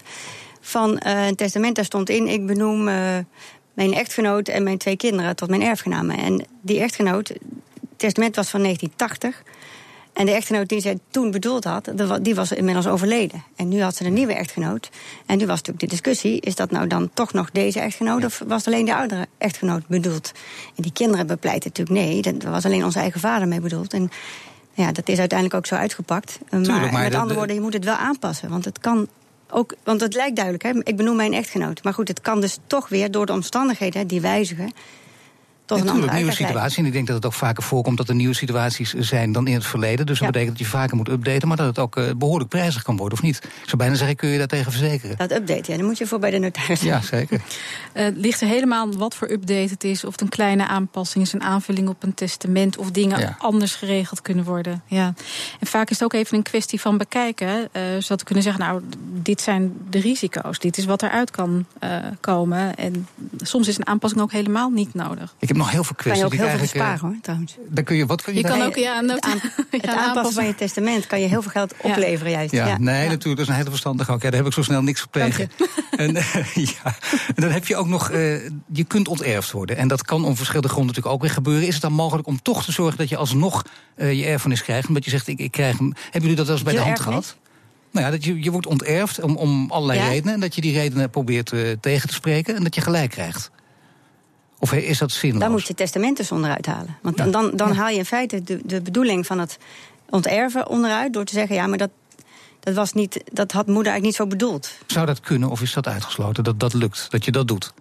Van 0.61 0.99
eh, 0.99 1.27
een 1.27 1.37
testament, 1.37 1.77
daar 1.77 1.85
stond 1.85 2.09
in: 2.11 2.27
ik 2.27 2.47
benoem 2.47 2.89
eh, 2.89 3.19
mijn 3.75 3.93
echtgenoot 3.93 4.49
en 4.49 4.63
mijn 4.63 4.79
twee 4.79 4.97
kinderen 4.97 5.37
tot 5.37 5.49
mijn 5.49 5.63
erfgenamen. 5.63 6.19
En 6.19 6.45
die 6.61 6.81
echtgenoot, 6.81 7.29
het 7.29 7.41
testament 7.97 8.37
was 8.37 8.51
van 8.51 8.63
1980. 8.63 9.43
En 10.13 10.27
de 10.27 10.33
echtgenoot 10.33 10.69
die 10.69 10.81
zij 10.81 10.99
toen 11.11 11.31
bedoeld 11.31 11.65
had, 11.65 11.93
die 12.23 12.35
was 12.35 12.53
inmiddels 12.53 12.87
overleden. 12.87 13.43
En 13.57 13.69
nu 13.69 13.83
had 13.83 13.97
ze 13.97 14.05
een 14.05 14.13
nieuwe 14.13 14.35
echtgenoot. 14.35 14.91
En 15.27 15.39
nu 15.39 15.47
was 15.47 15.57
natuurlijk 15.57 15.81
de 15.81 15.87
discussie: 15.87 16.41
is 16.41 16.55
dat 16.55 16.71
nou 16.71 16.87
dan 16.87 17.11
toch 17.15 17.33
nog 17.33 17.51
deze 17.51 17.81
echtgenoot? 17.81 18.25
Of 18.25 18.43
was 18.47 18.67
alleen 18.67 18.85
de 18.85 18.95
oudere 18.95 19.27
echtgenoot 19.39 19.87
bedoeld? 19.87 20.33
En 20.77 20.83
die 20.83 20.93
kinderen 20.93 21.27
bepleiten 21.27 21.69
natuurlijk 21.75 22.07
nee, 22.07 22.23
dat 22.23 22.43
was 22.43 22.65
alleen 22.65 22.85
onze 22.85 22.99
eigen 22.99 23.21
vader 23.21 23.49
mee 23.49 23.61
bedoeld. 23.61 23.93
En 23.93 24.11
ja, 24.75 24.93
dat 24.93 25.09
is 25.09 25.19
uiteindelijk 25.19 25.59
ook 25.59 25.67
zo 25.67 25.75
uitgepakt. 25.75 26.39
Tuurlijk, 26.51 26.71
maar, 26.71 26.93
maar 26.93 27.03
met 27.03 27.11
de- 27.11 27.17
andere 27.17 27.27
de- 27.29 27.35
woorden, 27.35 27.55
je 27.55 27.61
moet 27.63 27.73
het 27.73 27.85
wel 27.85 27.95
aanpassen. 27.95 28.49
Want 28.49 28.65
het 28.65 28.79
kan 28.79 29.09
ook, 29.51 29.75
want 29.85 30.01
het 30.01 30.15
lijkt 30.15 30.37
duidelijk, 30.37 30.65
hè? 30.65 30.71
ik 30.83 30.97
benoem 30.97 31.17
mijn 31.17 31.33
echtgenoot. 31.33 31.83
Maar 31.85 31.95
goed, 31.95 32.09
het 32.09 32.21
kan 32.21 32.41
dus 32.41 32.59
toch 32.67 32.89
weer 32.89 33.11
door 33.11 33.27
de 33.27 33.33
omstandigheden 33.33 34.07
die 34.07 34.21
wijzigen. 34.21 34.73
Tot 35.65 35.81
een 35.81 35.89
andere 35.89 36.15
nieuwe 36.15 36.33
situatie. 36.33 36.79
En 36.79 36.87
ik 36.87 36.93
denk 36.93 37.07
dat 37.07 37.17
het 37.17 37.27
ook 37.27 37.33
vaker 37.33 37.63
voorkomt 37.63 37.97
dat 37.97 38.09
er 38.09 38.15
nieuwe 38.15 38.35
situaties 38.35 38.93
zijn 38.93 39.33
dan 39.33 39.47
in 39.47 39.55
het 39.55 39.67
verleden. 39.67 40.07
Dus 40.07 40.19
dat 40.19 40.27
betekent 40.27 40.59
dat 40.59 40.67
je 40.67 40.73
vaker 40.73 40.97
moet 40.97 41.09
updaten, 41.09 41.49
maar 41.49 41.57
dat 41.57 41.67
het 41.67 41.79
ook 41.79 41.97
uh, 41.97 42.11
behoorlijk 42.17 42.51
prijzig 42.51 42.83
kan 42.83 42.97
worden, 42.97 43.19
of 43.19 43.25
niet? 43.25 43.37
Ik 43.37 43.51
zou 43.65 43.77
bijna 43.77 43.95
zeggen, 43.95 44.17
kun 44.17 44.29
je 44.29 44.39
daar 44.39 44.47
tegen 44.47 44.73
verzekeren? 44.73 45.17
Dat 45.17 45.33
update, 45.33 45.71
ja, 45.71 45.77
dan 45.77 45.87
moet 45.87 45.99
je 45.99 46.07
voor 46.07 46.19
bij 46.19 46.31
de 46.31 46.39
notaris. 46.39 46.81
Ja, 46.81 47.01
zeker. 47.01 47.41
uh, 47.95 48.07
ligt 48.15 48.41
er 48.41 48.47
helemaal 48.47 48.93
wat 48.93 49.15
voor 49.15 49.31
update 49.31 49.69
het 49.71 49.85
is, 49.85 50.05
of 50.05 50.13
het 50.13 50.21
een 50.21 50.29
kleine 50.29 50.67
aanpassing 50.67 51.25
is, 51.25 51.33
een 51.33 51.43
aanvulling 51.43 51.89
op 51.89 52.03
een 52.03 52.15
testament, 52.15 52.77
of 52.77 52.91
dingen 52.91 53.37
anders 53.39 53.75
geregeld 53.75 54.23
kunnen 54.23 54.45
worden. 54.45 54.83
Ja. 54.87 55.15
En 55.61 55.67
vaak 55.67 55.91
is 55.91 55.99
het 55.99 56.05
ook 56.05 56.13
even 56.13 56.37
een 56.37 56.43
kwestie 56.43 56.81
van 56.81 56.99
bekijken, 56.99 57.49
uh, 57.49 57.83
zodat 57.99 58.19
we 58.19 58.25
kunnen 58.25 58.45
zeggen, 58.45 58.63
nou, 58.63 58.83
dit 59.23 59.41
zijn 59.41 59.73
de 59.91 60.01
risico's, 60.01 60.59
dit 60.59 60.79
is 60.79 60.85
wat 60.85 61.03
eruit 61.03 61.31
kan 61.31 61.67
komen. 62.21 62.77
En 62.77 63.07
soms 63.37 63.69
is 63.69 63.79
een 63.79 63.87
aanpassing 63.87 64.23
ook 64.23 64.33
helemaal 64.33 64.71
niet 64.71 64.95
nodig. 64.95 65.35
Ik 65.39 65.52
heb 65.53 65.63
nog 65.63 65.71
heel 65.71 65.85
veel 65.85 65.97
kwesties. 65.97 66.29
Kan 66.29 66.39
je 66.39 66.45
ook 66.45 66.51
heel 66.51 66.59
veel 66.59 66.69
sparen 66.69 67.01
hoor, 67.01 67.17
trouwens. 67.23 67.57
Dan 67.69 67.85
kun 67.85 67.97
je, 67.97 68.07
wat 68.07 68.23
kun 68.23 68.35
je, 68.35 68.41
je 68.41 68.47
kan 68.47 68.63
ook 68.63 68.77
ja, 68.77 69.03
het, 69.05 69.21
aan, 69.21 69.41
het 69.71 69.87
aanpassen 69.87 70.35
van 70.35 70.47
je 70.47 70.55
testament 70.55 71.07
kan 71.07 71.21
je 71.21 71.27
heel 71.27 71.43
veel 71.43 71.51
geld 71.51 71.75
opleveren 71.83 72.33
juist. 72.33 72.53
Ja, 72.53 72.79
nee, 72.79 73.09
natuurlijk, 73.09 73.23
dat 73.25 73.39
is 73.39 73.49
een 73.49 73.55
hele 73.55 73.71
verstandige 73.71 74.13
ook. 74.13 74.23
Ja, 74.23 74.29
daar 74.31 74.39
heb 74.39 74.49
ik 74.49 74.55
zo 74.55 74.63
snel 74.63 74.83
niks 74.83 75.05
op 75.05 75.13
tegen. 75.13 75.51
En, 75.93 76.13
ja, 76.55 76.97
en 77.27 77.35
dan 77.35 77.51
heb 77.51 77.67
je 77.67 77.77
ook 77.77 77.87
nog, 77.87 78.11
uh, 78.11 78.17
je 78.73 78.85
kunt 78.87 79.09
onterfd 79.09 79.51
worden. 79.51 79.77
En 79.77 79.89
dat 79.89 80.03
kan 80.05 80.25
om 80.25 80.37
verschillende 80.37 80.69
gronden 80.69 80.87
natuurlijk 80.87 81.15
ook 81.15 81.23
weer 81.23 81.37
gebeuren. 81.37 81.67
Is 81.67 81.73
het 81.73 81.83
dan 81.83 81.93
mogelijk 81.93 82.27
om 82.29 82.43
toch 82.43 82.65
te 82.65 82.73
zorgen 82.73 82.99
dat 82.99 83.09
je 83.09 83.17
alsnog 83.17 83.65
uh, 83.97 84.13
je 84.13 84.25
erfenis 84.25 84.63
krijgt? 84.63 84.89
Omdat 84.89 85.05
je 85.05 85.11
zegt, 85.11 85.29
ik, 85.29 85.39
ik 85.39 85.51
krijg 85.51 85.79
hem. 85.79 85.93
Hebben 86.03 86.21
jullie 86.21 86.37
dat 86.37 86.47
wel 86.47 86.55
eens 86.55 86.65
bij 86.65 86.75
de 86.75 86.81
hand 86.81 87.01
gehad? 87.01 87.37
Nou 87.93 88.07
ja, 88.07 88.11
dat 88.11 88.25
je, 88.25 88.43
je 88.43 88.51
wordt 88.51 88.67
onterfd 88.67 89.21
om, 89.21 89.37
om 89.37 89.71
allerlei 89.71 90.09
redenen. 90.09 90.35
En 90.35 90.41
dat 90.41 90.55
je 90.55 90.61
die 90.61 90.73
redenen 90.73 91.11
probeert 91.11 91.53
uh, 91.53 91.71
tegen 91.81 92.09
te 92.09 92.15
spreken. 92.15 92.57
En 92.57 92.63
dat 92.63 92.75
je 92.75 92.81
gelijk 92.81 93.11
krijgt. 93.11 93.51
Of 94.63 94.73
is 94.73 94.99
dat 94.99 95.11
zinloos? 95.11 95.41
Dan 95.41 95.51
moet 95.51 95.67
je 95.67 95.75
testamenten 95.75 96.27
onderuit 96.31 96.67
halen. 96.67 96.97
Want 97.01 97.33
dan, 97.33 97.51
dan 97.55 97.73
haal 97.73 97.89
je 97.89 97.97
in 97.97 98.05
feite 98.05 98.43
de, 98.43 98.61
de 98.65 98.81
bedoeling 98.81 99.27
van 99.27 99.39
het 99.39 99.59
onterven 100.09 100.69
onderuit... 100.69 101.13
door 101.13 101.25
te 101.25 101.33
zeggen, 101.33 101.55
ja, 101.57 101.67
maar 101.67 101.79
dat, 101.79 101.91
dat, 102.61 102.75
was 102.75 102.93
niet, 102.93 103.23
dat 103.33 103.53
had 103.53 103.67
moeder 103.67 103.93
eigenlijk 103.93 104.05
niet 104.05 104.15
zo 104.15 104.27
bedoeld. 104.27 104.71
Zou 104.87 105.07
dat 105.07 105.21
kunnen 105.21 105.51
of 105.51 105.63
is 105.63 105.73
dat 105.73 105.87
uitgesloten, 105.87 106.45
dat 106.45 106.61
dat 106.61 106.75
lukt, 106.75 107.11
dat 107.11 107.25
je 107.25 107.31
dat 107.31 107.49
doet? 107.49 107.73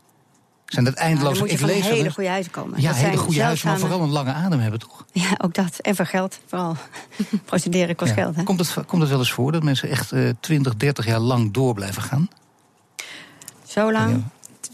Zijn 0.66 0.86
dat 0.86 0.94
eindeloos? 0.94 1.40
Moet 1.40 1.52
je 1.52 1.58
van 1.58 1.70
een 1.70 1.82
hele 1.82 2.12
goede 2.12 2.30
huizen 2.30 2.52
komen. 2.52 2.82
Ja, 2.82 2.88
dat 2.88 2.98
hele 2.98 3.18
goede 3.18 3.42
huizen, 3.42 3.68
maar 3.68 3.80
vooral 3.80 4.02
een 4.02 4.10
lange 4.10 4.34
adem 4.34 4.60
hebben, 4.60 4.80
toch? 4.80 5.06
Ja, 5.12 5.30
ook 5.38 5.54
dat. 5.54 5.80
En 5.80 5.96
voor 5.96 6.06
geld, 6.06 6.40
vooral. 6.46 6.76
Procederen 7.46 7.96
kost 7.96 8.12
geld, 8.12 8.36
hè? 8.36 8.44
Komt 8.44 8.60
het, 8.60 8.86
komt 8.86 9.02
het 9.02 9.12
wel 9.12 9.20
eens 9.20 9.32
voor 9.32 9.52
dat 9.52 9.64
mensen 9.64 9.90
echt 9.90 10.12
uh, 10.12 10.30
20, 10.40 10.76
30 10.76 11.06
jaar 11.06 11.20
lang 11.20 11.54
door 11.54 11.74
blijven 11.74 12.02
gaan? 12.02 12.30
Zo 13.68 13.92
lang? 13.92 14.24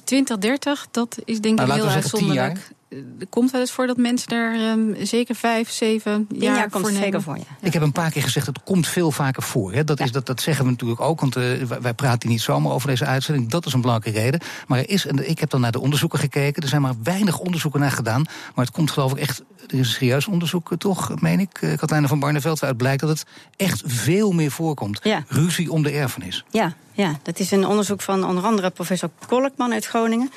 2030, 0.08 0.88
dat 0.92 1.18
is 1.26 1.42
denk 1.42 1.60
ik 1.60 1.68
nou, 1.68 1.80
heel 1.80 1.90
uitzonderlijk. 1.90 2.72
Er 3.20 3.28
komt 3.30 3.52
wel 3.52 3.62
eens 3.62 3.72
voor 3.72 3.88
dat 3.88 3.98
mensen 3.98 4.30
daar 4.30 4.72
um, 4.72 4.96
zeker 5.02 5.36
vijf, 5.36 5.72
zeven 5.72 6.28
jaar, 6.30 6.56
jaar 6.56 6.70
komt 6.70 6.88
voor 6.88 6.96
zeker 6.96 7.22
voor. 7.22 7.38
Ja. 7.38 7.44
Ik 7.62 7.74
heb 7.74 7.82
een 7.82 7.92
paar 7.92 8.12
keer 8.12 8.24
gezegd, 8.24 8.46
het 8.46 8.64
komt 8.64 8.88
veel 8.88 9.12
vaker 9.12 9.44
voor. 9.44 9.74
Hè. 9.74 9.84
Dat, 9.84 10.00
is, 10.00 10.12
dat, 10.12 10.26
dat 10.26 10.42
zeggen 10.42 10.66
we 10.66 10.72
natuurlijk 10.72 11.02
ook, 11.02 11.20
want 11.20 11.38
uh, 11.38 11.64
wij 11.82 11.94
praten 11.94 12.30
niet 12.30 12.42
zomaar 12.42 12.72
over 12.72 12.88
deze 12.88 13.06
uitzending. 13.06 13.50
Dat 13.50 13.66
is 13.66 13.74
een 13.74 13.82
belangrijke 13.82 14.20
reden. 14.20 14.40
Maar 14.68 14.80
er 14.80 14.90
is, 14.90 15.06
en 15.06 15.30
ik 15.30 15.40
heb 15.40 15.50
dan 15.50 15.62
naar 15.62 15.72
de 15.72 15.80
onderzoeken 15.80 16.20
gekeken. 16.20 16.62
Er 16.62 16.70
zijn 16.70 16.82
maar 16.82 16.96
weinig 17.04 17.40
onderzoeken 17.40 17.80
naar 17.80 17.92
gedaan. 17.92 18.26
Maar 18.56 18.66
het 18.66 18.74
komt 18.74 18.92
geloof 18.92 19.12
ik 19.12 19.18
echt, 19.18 19.44
er 19.68 19.74
is 19.74 19.80
een 19.80 19.86
serieus 19.86 20.28
onderzoek 20.28 20.72
eh, 20.72 20.78
toch, 20.78 21.22
meen 21.22 21.40
ik. 21.40 21.76
Katlijne 21.78 22.08
van 22.08 22.20
Barneveld, 22.20 22.60
waaruit 22.60 22.82
blijkt 22.82 23.02
dat 23.02 23.10
het 23.10 23.26
echt 23.56 23.84
veel 23.86 24.32
meer 24.32 24.52
voorkomt. 24.52 25.00
Ja. 25.04 25.24
Ruzie 25.28 25.72
om 25.72 25.84
de 25.84 25.92
erfenis. 25.92 26.46
Ja, 26.50 26.74
ja, 26.94 27.20
dat 27.24 27.40
is 27.40 27.52
een 27.52 27.68
onderzoek 27.68 28.02
van 28.02 28.26
onder 28.26 28.44
andere 28.44 28.70
professor 28.70 29.10
Kolkman 29.28 29.74
uit 29.74 29.86
Groningen. 29.86 30.32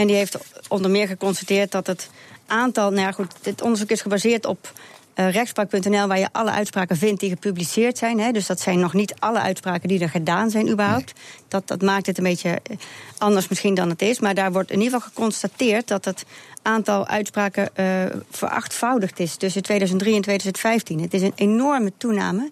En 0.00 0.06
die 0.06 0.16
heeft 0.16 0.38
onder 0.68 0.90
meer 0.90 1.06
geconstateerd 1.06 1.72
dat 1.72 1.86
het 1.86 2.10
aantal. 2.46 2.90
Nou 2.90 3.00
ja, 3.06 3.12
goed, 3.12 3.32
dit 3.40 3.62
onderzoek 3.62 3.90
is 3.90 4.00
gebaseerd 4.00 4.46
op 4.46 4.72
uh, 5.14 5.30
rechtspraak.nl, 5.30 6.06
waar 6.06 6.18
je 6.18 6.28
alle 6.32 6.50
uitspraken 6.50 6.96
vindt 6.96 7.20
die 7.20 7.30
gepubliceerd 7.30 7.98
zijn. 7.98 8.20
Hè. 8.20 8.32
Dus 8.32 8.46
dat 8.46 8.60
zijn 8.60 8.78
nog 8.78 8.92
niet 8.92 9.14
alle 9.18 9.40
uitspraken 9.40 9.88
die 9.88 10.00
er 10.00 10.08
gedaan 10.08 10.50
zijn, 10.50 10.68
überhaupt. 10.68 11.12
Dat, 11.48 11.68
dat 11.68 11.82
maakt 11.82 12.06
het 12.06 12.18
een 12.18 12.24
beetje 12.24 12.58
eh, 12.62 12.76
anders 13.18 13.48
misschien 13.48 13.74
dan 13.74 13.88
het 13.88 14.02
is. 14.02 14.20
Maar 14.20 14.34
daar 14.34 14.52
wordt 14.52 14.70
in 14.70 14.80
ieder 14.80 14.92
geval 14.92 15.08
geconstateerd 15.08 15.88
dat 15.88 16.04
het 16.04 16.24
aantal 16.62 17.06
uitspraken 17.06 17.68
uh, 17.76 17.86
verachtvoudigd 18.30 19.18
is 19.18 19.36
tussen 19.36 19.62
2003 19.62 20.14
en 20.14 20.22
2015. 20.22 21.00
Het 21.00 21.14
is 21.14 21.22
een 21.22 21.32
enorme 21.34 21.92
toename. 21.96 22.50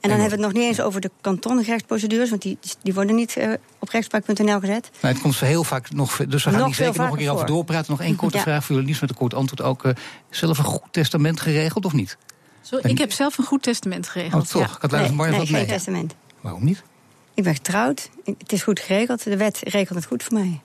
En 0.00 0.08
dan 0.08 0.18
hebben 0.18 0.38
we 0.38 0.44
het 0.44 0.54
nog 0.54 0.62
niet 0.62 0.70
eens 0.70 0.80
over 0.80 1.00
de 1.00 1.10
kantonrechtsprocedures, 1.20 2.30
want 2.30 2.42
die, 2.42 2.58
die 2.82 2.94
worden 2.94 3.14
niet 3.14 3.36
uh, 3.36 3.52
op 3.78 3.88
rechtspraak.nl 3.88 4.60
gezet. 4.60 4.90
Nee, 5.02 5.12
het 5.12 5.20
komt 5.20 5.40
heel 5.40 5.64
vaak 5.64 5.90
nog. 5.92 6.16
Dus 6.16 6.44
we 6.44 6.50
gaan 6.50 6.64
niet 6.64 6.74
zeker 6.74 7.00
nog 7.00 7.10
een 7.10 7.16
keer 7.16 7.32
over 7.32 7.46
doorpraten. 7.46 7.90
Nog 7.90 8.00
één 8.00 8.16
korte 8.16 8.38
vraag 8.38 8.64
voor 8.64 8.70
jullie, 8.70 8.86
liefst 8.86 9.00
met 9.00 9.10
een 9.10 9.16
kort 9.16 9.34
antwoord 9.34 9.62
ook. 9.62 9.84
Uh, 9.84 9.92
zelf 10.30 10.58
een 10.58 10.64
goed 10.64 10.82
testament 10.90 11.40
geregeld 11.40 11.84
of 11.84 11.92
niet? 11.92 12.16
Zo, 12.60 12.78
ik 12.82 12.98
heb 12.98 13.12
zelf 13.12 13.38
een 13.38 13.44
goed 13.44 13.62
testament 13.62 14.08
geregeld. 14.08 14.42
Oh, 14.42 14.48
toch? 14.48 14.68
Ja. 14.68 14.74
Ik 14.74 14.80
had 14.80 14.90
nee, 14.90 15.30
nee, 15.30 15.46
geen 15.46 15.66
testament. 15.66 16.14
Waarom 16.40 16.64
niet? 16.64 16.82
Ik 17.34 17.44
ben 17.44 17.54
getrouwd. 17.54 18.10
Het 18.24 18.52
is 18.52 18.62
goed 18.62 18.80
geregeld. 18.80 19.24
De 19.24 19.36
wet 19.36 19.60
regelt 19.64 19.98
het 19.98 20.06
goed 20.06 20.22
voor 20.22 20.38
mij. 20.38 20.60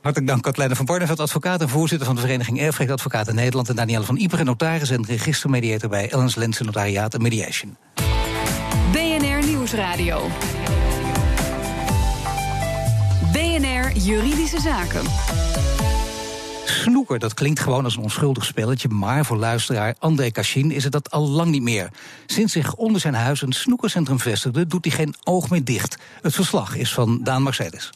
Hartelijk 0.00 0.30
dank, 0.30 0.42
Katlijne 0.42 0.76
van 0.76 0.84
Barneveld, 0.84 1.20
advocaat 1.20 1.60
en 1.60 1.68
voorzitter 1.68 2.06
van 2.06 2.16
de 2.16 2.20
Vereniging 2.20 2.60
Erfrechtadvocaten 2.60 3.34
Nederland. 3.34 3.68
En 3.68 3.76
Danielle 3.76 4.04
van 4.04 4.16
Iperen, 4.16 4.44
notaris 4.44 4.90
en 4.90 5.04
registermediator 5.04 5.88
bij 5.88 6.10
Ellens 6.10 6.34
Lensen 6.34 6.66
Notariaat 6.66 7.14
en 7.14 7.22
Mediation. 7.22 7.76
Nieuwsradio. 9.72 10.28
BNR 13.32 13.96
Juridische 13.96 14.60
Zaken. 14.60 15.02
Snoeker, 16.64 17.18
dat 17.18 17.34
klinkt 17.34 17.60
gewoon 17.60 17.84
als 17.84 17.96
een 17.96 18.02
onschuldig 18.02 18.44
spelletje, 18.44 18.88
maar 18.88 19.24
voor 19.24 19.36
luisteraar 19.36 19.94
André 19.98 20.30
Kachin 20.30 20.70
is 20.70 20.84
het 20.84 20.92
dat 20.92 21.10
al 21.10 21.28
lang 21.28 21.50
niet 21.50 21.62
meer. 21.62 21.90
Sinds 22.26 22.52
zich 22.52 22.74
onder 22.74 23.00
zijn 23.00 23.14
huis 23.14 23.42
een 23.42 23.52
snoekercentrum 23.52 24.20
vestigde, 24.20 24.66
doet 24.66 24.84
hij 24.84 24.94
geen 24.94 25.14
oog 25.24 25.50
meer 25.50 25.64
dicht. 25.64 25.98
Het 26.22 26.34
verslag 26.34 26.76
is 26.76 26.94
van 26.94 27.20
Daan 27.22 27.42
Mercedes. 27.42 27.90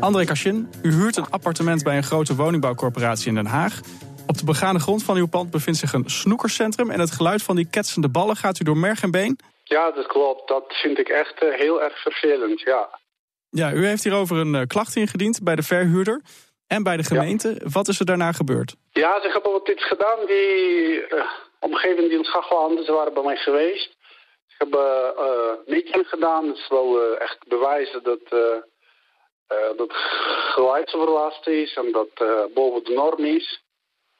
André 0.00 0.24
Kachin, 0.24 0.68
u 0.82 0.92
huurt 0.92 1.16
een 1.16 1.30
appartement 1.30 1.82
bij 1.82 1.96
een 1.96 2.04
grote 2.04 2.34
woningbouwcorporatie 2.34 3.28
in 3.28 3.34
Den 3.34 3.46
Haag. 3.46 3.80
Op 4.26 4.38
de 4.38 4.44
begane 4.44 4.78
grond 4.78 5.04
van 5.04 5.16
uw 5.16 5.26
pand 5.26 5.50
bevindt 5.50 5.78
zich 5.78 5.92
een 5.92 6.08
snoekercentrum... 6.10 6.90
en 6.90 7.00
het 7.00 7.10
geluid 7.10 7.42
van 7.42 7.56
die 7.56 7.70
ketsende 7.70 8.08
ballen 8.08 8.36
gaat 8.36 8.60
u 8.60 8.64
door 8.64 8.76
merg 8.76 9.02
en 9.02 9.10
been? 9.10 9.38
Ja, 9.64 9.90
dat 9.90 10.06
klopt. 10.06 10.48
Dat 10.48 10.64
vind 10.68 10.98
ik 10.98 11.08
echt 11.08 11.42
uh, 11.42 11.54
heel 11.54 11.82
erg 11.82 12.02
vervelend, 12.02 12.60
ja. 12.60 12.98
Ja, 13.50 13.72
u 13.72 13.86
heeft 13.86 14.04
hierover 14.04 14.36
een 14.36 14.54
uh, 14.54 14.62
klacht 14.66 14.96
ingediend 14.96 15.42
bij 15.42 15.56
de 15.56 15.62
verhuurder 15.62 16.22
en 16.66 16.82
bij 16.82 16.96
de 16.96 17.02
gemeente. 17.04 17.48
Ja. 17.48 17.70
Wat 17.72 17.88
is 17.88 17.98
er 18.00 18.06
daarna 18.06 18.32
gebeurd? 18.32 18.74
Ja, 18.90 19.20
ze 19.20 19.28
hebben 19.28 19.52
wat 19.52 19.68
iets 19.68 19.86
gedaan. 19.86 20.26
Die 20.26 21.08
uh, 21.08 21.24
omgeving 21.60 22.08
die 22.08 22.18
in 22.18 22.24
Schachelanden, 22.24 22.84
ze 22.84 22.92
waren 22.92 23.14
bij 23.14 23.22
mij 23.22 23.36
geweest. 23.36 23.96
Ze 24.46 24.54
hebben 24.58 25.14
uh, 25.18 25.72
meeting 25.74 26.08
gedaan. 26.08 26.56
Ze 26.56 26.66
wilden 26.68 27.20
echt 27.20 27.38
bewijzen 27.48 28.02
dat, 28.02 28.20
dat 29.76 29.92
geluidsoverlast 30.54 31.46
is 31.46 31.74
en 31.74 31.92
dat 31.92 32.12
boven 32.54 32.84
de 32.84 32.92
norm 32.92 33.24
is. 33.24 33.63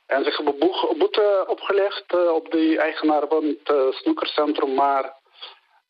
En 0.07 0.25
ze 0.25 0.31
hebben 0.31 0.59
boete 0.99 1.45
opgelegd 1.47 2.05
uh, 2.15 2.31
op 2.31 2.51
de 2.51 2.79
eigenaar 2.79 3.29
van 3.29 3.45
het 3.45 3.77
uh, 3.77 3.91
snoekercentrum. 3.91 4.75
Maar 4.75 5.13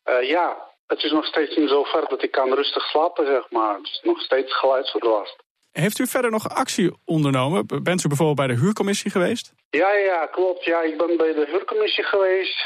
uh, 0.05 0.29
ja, 0.29 0.57
het 0.87 1.03
is 1.03 1.13
nog 1.13 1.25
steeds 1.25 1.57
niet 1.57 1.69
zo 1.69 1.83
ver 1.83 2.09
dat 2.09 2.23
ik 2.23 2.31
kan 2.31 2.55
rustig 2.55 2.83
slapen, 2.83 3.27
zeg 3.27 3.51
maar. 3.51 3.75
Het 3.77 3.87
is 3.87 4.01
nog 4.03 4.21
steeds 4.21 4.57
geluidsoverlast. 4.57 5.43
Heeft 5.73 5.99
u 5.99 6.07
verder 6.07 6.31
nog 6.31 6.49
actie 6.49 6.97
ondernomen? 7.05 7.67
Bent 7.67 8.05
u 8.05 8.09
bijvoorbeeld 8.09 8.47
bij 8.47 8.47
de 8.47 8.63
huurcommissie 8.63 9.11
geweest? 9.11 9.53
Ja, 9.71 9.93
ja, 9.93 10.27
klopt. 10.27 10.65
Ja, 10.65 10.83
ik 10.83 10.99
ben 10.99 11.17
bij 11.17 11.33
de 11.33 11.47
huurcommissie 11.47 12.05
geweest. 12.05 12.65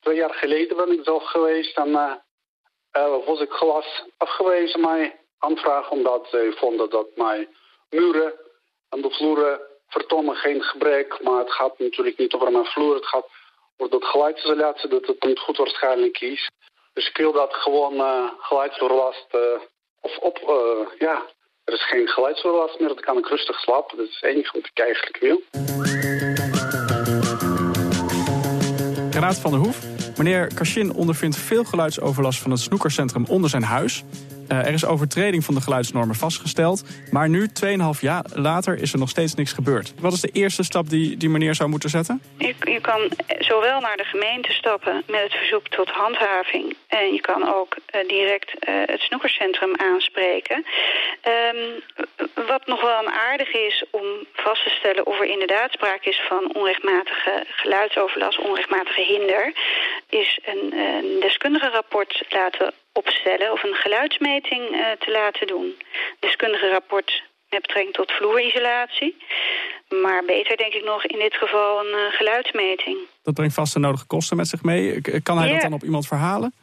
twee 0.00 0.16
jaar 0.16 0.34
geleden 0.34 0.76
ben 0.76 0.92
ik 0.92 1.00
zelf 1.04 1.24
geweest. 1.24 1.76
En 1.76 2.20
was 3.26 3.40
ik 3.40 3.50
glas 3.50 4.04
afgewezen 4.16 4.80
mijn 4.80 5.12
aanvraag. 5.38 5.90
Omdat 5.90 6.26
ze 6.30 6.54
vonden 6.56 6.90
dat 6.90 7.06
mijn 7.14 7.48
muren 7.90 8.34
en 8.88 9.00
de 9.00 9.10
vloeren 9.10 9.60
vertonen 9.88 10.36
geen 10.36 10.62
gebrek, 10.62 11.22
maar 11.22 11.38
het 11.38 11.52
gaat 11.52 11.78
natuurlijk 11.78 12.18
niet 12.18 12.34
over 12.34 12.52
mijn 12.52 12.64
vloer. 12.64 12.94
Het 12.94 13.06
gaat 13.06 13.26
over 13.76 13.92
dat 13.98 14.08
geluidsisolatie, 14.08 14.88
dat 14.88 15.06
het 15.06 15.24
niet 15.24 15.38
goed 15.38 15.56
waarschijnlijk 15.56 16.20
is. 16.20 16.50
Dus 16.92 17.08
ik 17.08 17.16
wil 17.16 17.32
dat 17.32 17.54
gewoon 17.54 17.94
uh, 17.94 18.30
geluidsoverlast, 18.38 19.26
uh, 19.34 19.40
of 20.00 20.16
op, 20.18 20.38
uh, 20.38 20.98
ja, 20.98 21.22
er 21.64 21.72
is 21.72 21.86
geen 21.86 22.08
geluidsoverlast 22.08 22.78
meer, 22.80 22.88
dan 22.88 23.00
kan 23.00 23.18
ik 23.18 23.28
rustig 23.28 23.58
slapen. 23.60 23.96
Dat 23.96 24.08
is 24.08 24.18
het 24.20 24.30
enige 24.30 24.60
wat 24.60 24.70
ik 24.72 24.78
eigenlijk 24.78 25.18
wil. 25.18 25.42
Renaat 29.10 29.38
van 29.38 29.50
der 29.50 29.60
Hoef, 29.60 29.78
meneer 30.16 30.54
Kashin 30.54 30.94
ondervindt 30.94 31.36
veel 31.36 31.64
geluidsoverlast 31.64 32.40
van 32.40 32.50
het 32.50 32.60
snoekercentrum 32.60 33.24
onder 33.28 33.50
zijn 33.50 33.62
huis. 33.62 34.04
Uh, 34.48 34.58
er 34.58 34.72
is 34.72 34.84
overtreding 34.84 35.44
van 35.44 35.54
de 35.54 35.60
geluidsnormen 35.60 36.14
vastgesteld. 36.14 36.84
Maar 37.10 37.28
nu, 37.28 37.48
2,5 37.64 38.00
jaar 38.00 38.24
later, 38.34 38.78
is 38.78 38.92
er 38.92 38.98
nog 38.98 39.08
steeds 39.08 39.34
niks 39.34 39.52
gebeurd. 39.52 39.94
Wat 40.00 40.12
is 40.12 40.20
de 40.20 40.30
eerste 40.32 40.62
stap 40.62 40.88
die, 40.88 41.16
die 41.16 41.28
meneer 41.28 41.54
zou 41.54 41.68
moeten 41.68 41.90
zetten? 41.90 42.22
Je, 42.38 42.80
kan 42.80 43.10
zowel 43.38 43.80
naar 43.80 43.96
de 43.96 44.04
gemeente 44.04 44.52
stappen 44.52 45.02
met 45.06 45.22
het 45.22 45.32
verzoek 45.32 45.68
tot 45.68 45.88
handhaving. 45.88 46.76
En 46.86 47.12
je 47.12 47.20
kan 47.20 47.54
ook 47.54 47.76
uh, 47.76 48.08
direct 48.08 48.50
uh, 48.54 48.74
het 48.86 49.00
snoekerscentrum 49.00 49.76
aanspreken. 49.76 50.64
Um, 51.56 51.82
wat 52.46 52.66
nog 52.66 52.80
wel 52.80 52.98
een 53.02 53.12
aardig 53.12 53.52
is 53.52 53.84
om 53.90 54.04
vast 54.32 54.62
te 54.62 54.70
stellen 54.70 55.06
of 55.06 55.20
er 55.20 55.26
inderdaad 55.26 55.72
sprake 55.72 56.08
is 56.08 56.20
van 56.28 56.54
onrechtmatige 56.54 57.44
geluidsoverlast, 57.46 58.38
onrechtmatige 58.38 59.02
hinder, 59.02 59.52
is 60.08 60.38
een, 60.44 60.78
een 60.78 61.20
deskundige 61.20 61.68
rapport 61.68 62.24
laten 62.28 62.74
opstellen 63.02 63.52
of 63.52 63.62
een 63.62 63.74
geluidsmeting 63.74 64.62
uh, 64.70 64.86
te 65.04 65.10
laten 65.10 65.46
doen. 65.46 65.74
Deskundige 66.20 66.70
rapport 66.70 67.22
met 67.50 67.62
betrekking 67.62 67.94
tot 67.94 68.12
vloerisolatie. 68.12 69.16
Maar 70.02 70.24
beter 70.24 70.56
denk 70.56 70.72
ik 70.72 70.84
nog 70.84 71.04
in 71.04 71.18
dit 71.18 71.34
geval 71.34 71.80
een 71.80 71.94
uh, 71.98 72.12
geluidsmeting. 72.12 72.98
Dat 73.22 73.34
brengt 73.34 73.54
vast 73.54 73.72
de 73.72 73.78
nodige 73.78 74.06
kosten 74.06 74.36
met 74.36 74.48
zich 74.48 74.62
mee. 74.62 75.00
Kan 75.22 75.38
hij 75.38 75.48
dat 75.52 75.60
dan 75.60 75.72
op 75.72 75.82
iemand 75.82 76.06
verhalen? 76.06 76.54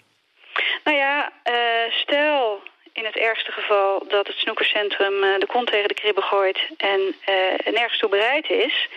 Nou 0.83 0.97
ja, 0.97 1.31
uh, 1.49 1.93
stel 1.93 2.61
in 2.93 3.05
het 3.05 3.15
ergste 3.15 3.51
geval 3.51 4.03
dat 4.07 4.27
het 4.27 4.35
snoekercentrum 4.37 5.13
uh, 5.13 5.39
de 5.39 5.45
kont 5.45 5.67
tegen 5.67 5.87
de 5.87 5.93
kribben 5.93 6.23
gooit 6.23 6.59
en 6.77 6.99
uh, 6.99 7.73
nergens 7.73 7.99
toe 7.99 8.09
bereid 8.09 8.49
is, 8.49 8.87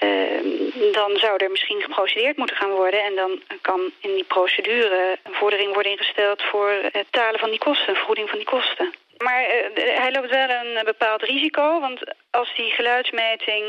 uh, 0.00 0.92
dan 0.92 1.10
zou 1.16 1.36
er 1.36 1.50
misschien 1.50 1.80
geprocedeerd 1.80 2.36
moeten 2.36 2.56
gaan 2.56 2.70
worden. 2.70 3.04
En 3.04 3.14
dan 3.14 3.42
kan 3.60 3.80
in 4.00 4.14
die 4.14 4.24
procedure 4.24 5.18
een 5.22 5.34
vordering 5.34 5.72
worden 5.74 5.92
ingesteld 5.92 6.42
voor 6.42 6.72
het 6.92 7.06
talen 7.10 7.40
van 7.40 7.50
die 7.50 7.58
kosten, 7.58 7.94
vergoeding 7.94 8.28
van 8.28 8.38
die 8.38 8.46
kosten. 8.46 8.94
Maar 9.18 9.44
hij 9.74 10.12
loopt 10.12 10.30
wel 10.30 10.48
een 10.50 10.84
bepaald 10.84 11.22
risico, 11.22 11.80
want 11.80 12.00
als 12.30 12.54
die 12.56 12.70
geluidsmeting 12.70 13.64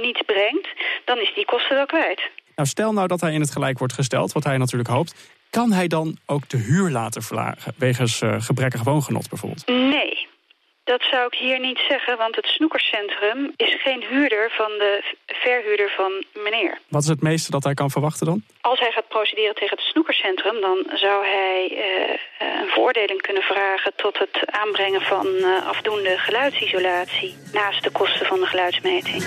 niets 0.00 0.22
brengt, 0.26 0.68
dan 1.04 1.18
is 1.18 1.34
die 1.34 1.44
kosten 1.44 1.76
wel 1.76 1.86
kwijt. 1.86 2.20
Nou, 2.56 2.68
stel 2.68 2.92
nou 2.92 3.06
dat 3.06 3.20
hij 3.20 3.32
in 3.32 3.40
het 3.40 3.50
gelijk 3.50 3.78
wordt 3.78 3.92
gesteld, 3.92 4.32
wat 4.32 4.44
hij 4.44 4.56
natuurlijk 4.58 4.90
hoopt. 4.90 5.14
Kan 5.60 5.72
hij 5.72 5.88
dan 5.88 6.18
ook 6.26 6.48
de 6.48 6.56
huur 6.56 6.90
laten 6.90 7.22
verlagen, 7.22 7.74
wegens 7.78 8.20
uh, 8.20 8.34
gebrekkig 8.38 8.82
woongenot 8.82 9.28
bijvoorbeeld? 9.28 9.66
Nee, 9.66 10.28
dat 10.84 11.02
zou 11.10 11.26
ik 11.26 11.34
hier 11.34 11.60
niet 11.60 11.78
zeggen, 11.88 12.16
want 12.18 12.36
het 12.36 12.46
snoekerscentrum 12.46 13.52
is 13.56 13.82
geen 13.82 14.04
huurder 14.10 14.50
van 14.50 14.70
de 14.78 15.14
verhuurder 15.26 15.90
van 15.96 16.24
meneer. 16.42 16.78
Wat 16.88 17.02
is 17.02 17.08
het 17.08 17.22
meeste 17.22 17.50
dat 17.50 17.64
hij 17.64 17.74
kan 17.74 17.90
verwachten 17.90 18.26
dan? 18.26 18.42
Als 18.60 18.78
hij 18.78 18.90
gaat 18.90 19.08
procederen 19.08 19.54
tegen 19.54 19.76
het 19.76 19.86
snoekerscentrum, 19.86 20.60
dan 20.60 20.86
zou 20.92 21.26
hij 21.26 21.70
uh, 21.70 22.60
een 22.62 22.68
veroordeling 22.68 23.20
kunnen 23.22 23.42
vragen 23.42 23.92
tot 23.96 24.18
het 24.18 24.50
aanbrengen 24.50 25.00
van 25.00 25.26
uh, 25.26 25.66
afdoende 25.66 26.18
geluidsisolatie 26.18 27.34
naast 27.52 27.82
de 27.82 27.90
kosten 27.90 28.26
van 28.26 28.40
de 28.40 28.46
geluidsmeting. 28.46 29.22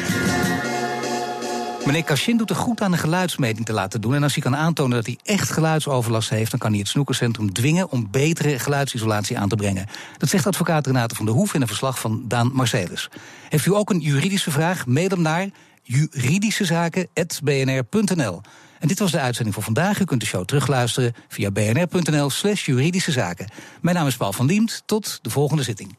Meneer 1.86 2.04
Cashin 2.04 2.38
doet 2.38 2.50
er 2.50 2.56
goed 2.56 2.82
aan 2.82 2.92
een 2.92 2.98
geluidsmeting 2.98 3.66
te 3.66 3.74
laten 3.74 4.02
doen. 4.02 4.16
En 4.16 4.24
als 4.24 4.34
hij 4.34 4.44
kan 4.44 4.56
aantonen 4.56 4.96
dat 4.96 5.06
hij 5.06 5.18
echt 5.24 5.52
geluidsoverlast 5.52 6.30
heeft... 6.30 6.52
dan 6.52 6.60
kan 6.60 6.70
hij 6.70 6.80
het 6.80 6.88
snoekercentrum 6.88 7.54
dwingen 7.54 7.92
om 7.92 8.08
betere 8.12 8.60
geluidsisolatie 8.60 9.40
aan 9.40 9.50
te 9.50 9.56
brengen. 9.56 9.86
Dat 10.18 10.30
zegt 10.30 10.48
advocaat 10.48 10.86
Renate 10.86 11.16
van 11.16 11.26
der 11.26 11.36
Hoef 11.36 11.54
in 11.54 11.62
een 11.62 11.68
verslag 11.68 12.00
van 12.00 12.24
Daan 12.28 12.52
Marcelis. 12.54 13.10
Heeft 13.50 13.66
u 13.66 13.76
ook 13.76 13.90
een 13.90 14.00
juridische 14.00 14.52
vraag? 14.52 14.86
Mail 14.86 15.08
hem 15.08 15.22
naar 15.22 15.50
juridischezaken.bnr.nl. 15.84 18.42
En 18.80 18.88
dit 18.88 19.00
was 19.00 19.12
de 19.12 19.20
uitzending 19.20 19.56
voor 19.56 19.64
vandaag. 19.64 20.00
U 20.00 20.06
kunt 20.06 20.22
de 20.22 20.28
show 20.28 20.46
terugluisteren 20.46 21.14
via 21.28 21.52
bnr.nl 21.52 22.30
slash 22.30 22.66
juridische 22.66 23.12
zaken. 23.12 23.48
Mijn 23.82 23.96
naam 23.96 24.08
is 24.08 24.18
Paul 24.18 24.34
van 24.34 24.46
Liemt. 24.46 24.84
Tot 24.86 25.20
de 25.22 25.30
volgende 25.30 25.64
zitting. 25.64 25.98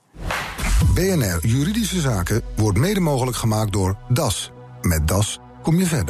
BNR 0.94 1.46
Juridische 1.46 2.00
Zaken 2.00 2.42
wordt 2.56 2.78
mede 2.78 3.00
mogelijk 3.00 3.36
gemaakt 3.36 3.72
door 3.72 3.96
DAS. 4.08 4.50
Met 4.80 5.08
DAS 5.08 5.38
kom 5.66 5.78
je 5.78 5.86
verder. 5.86 6.04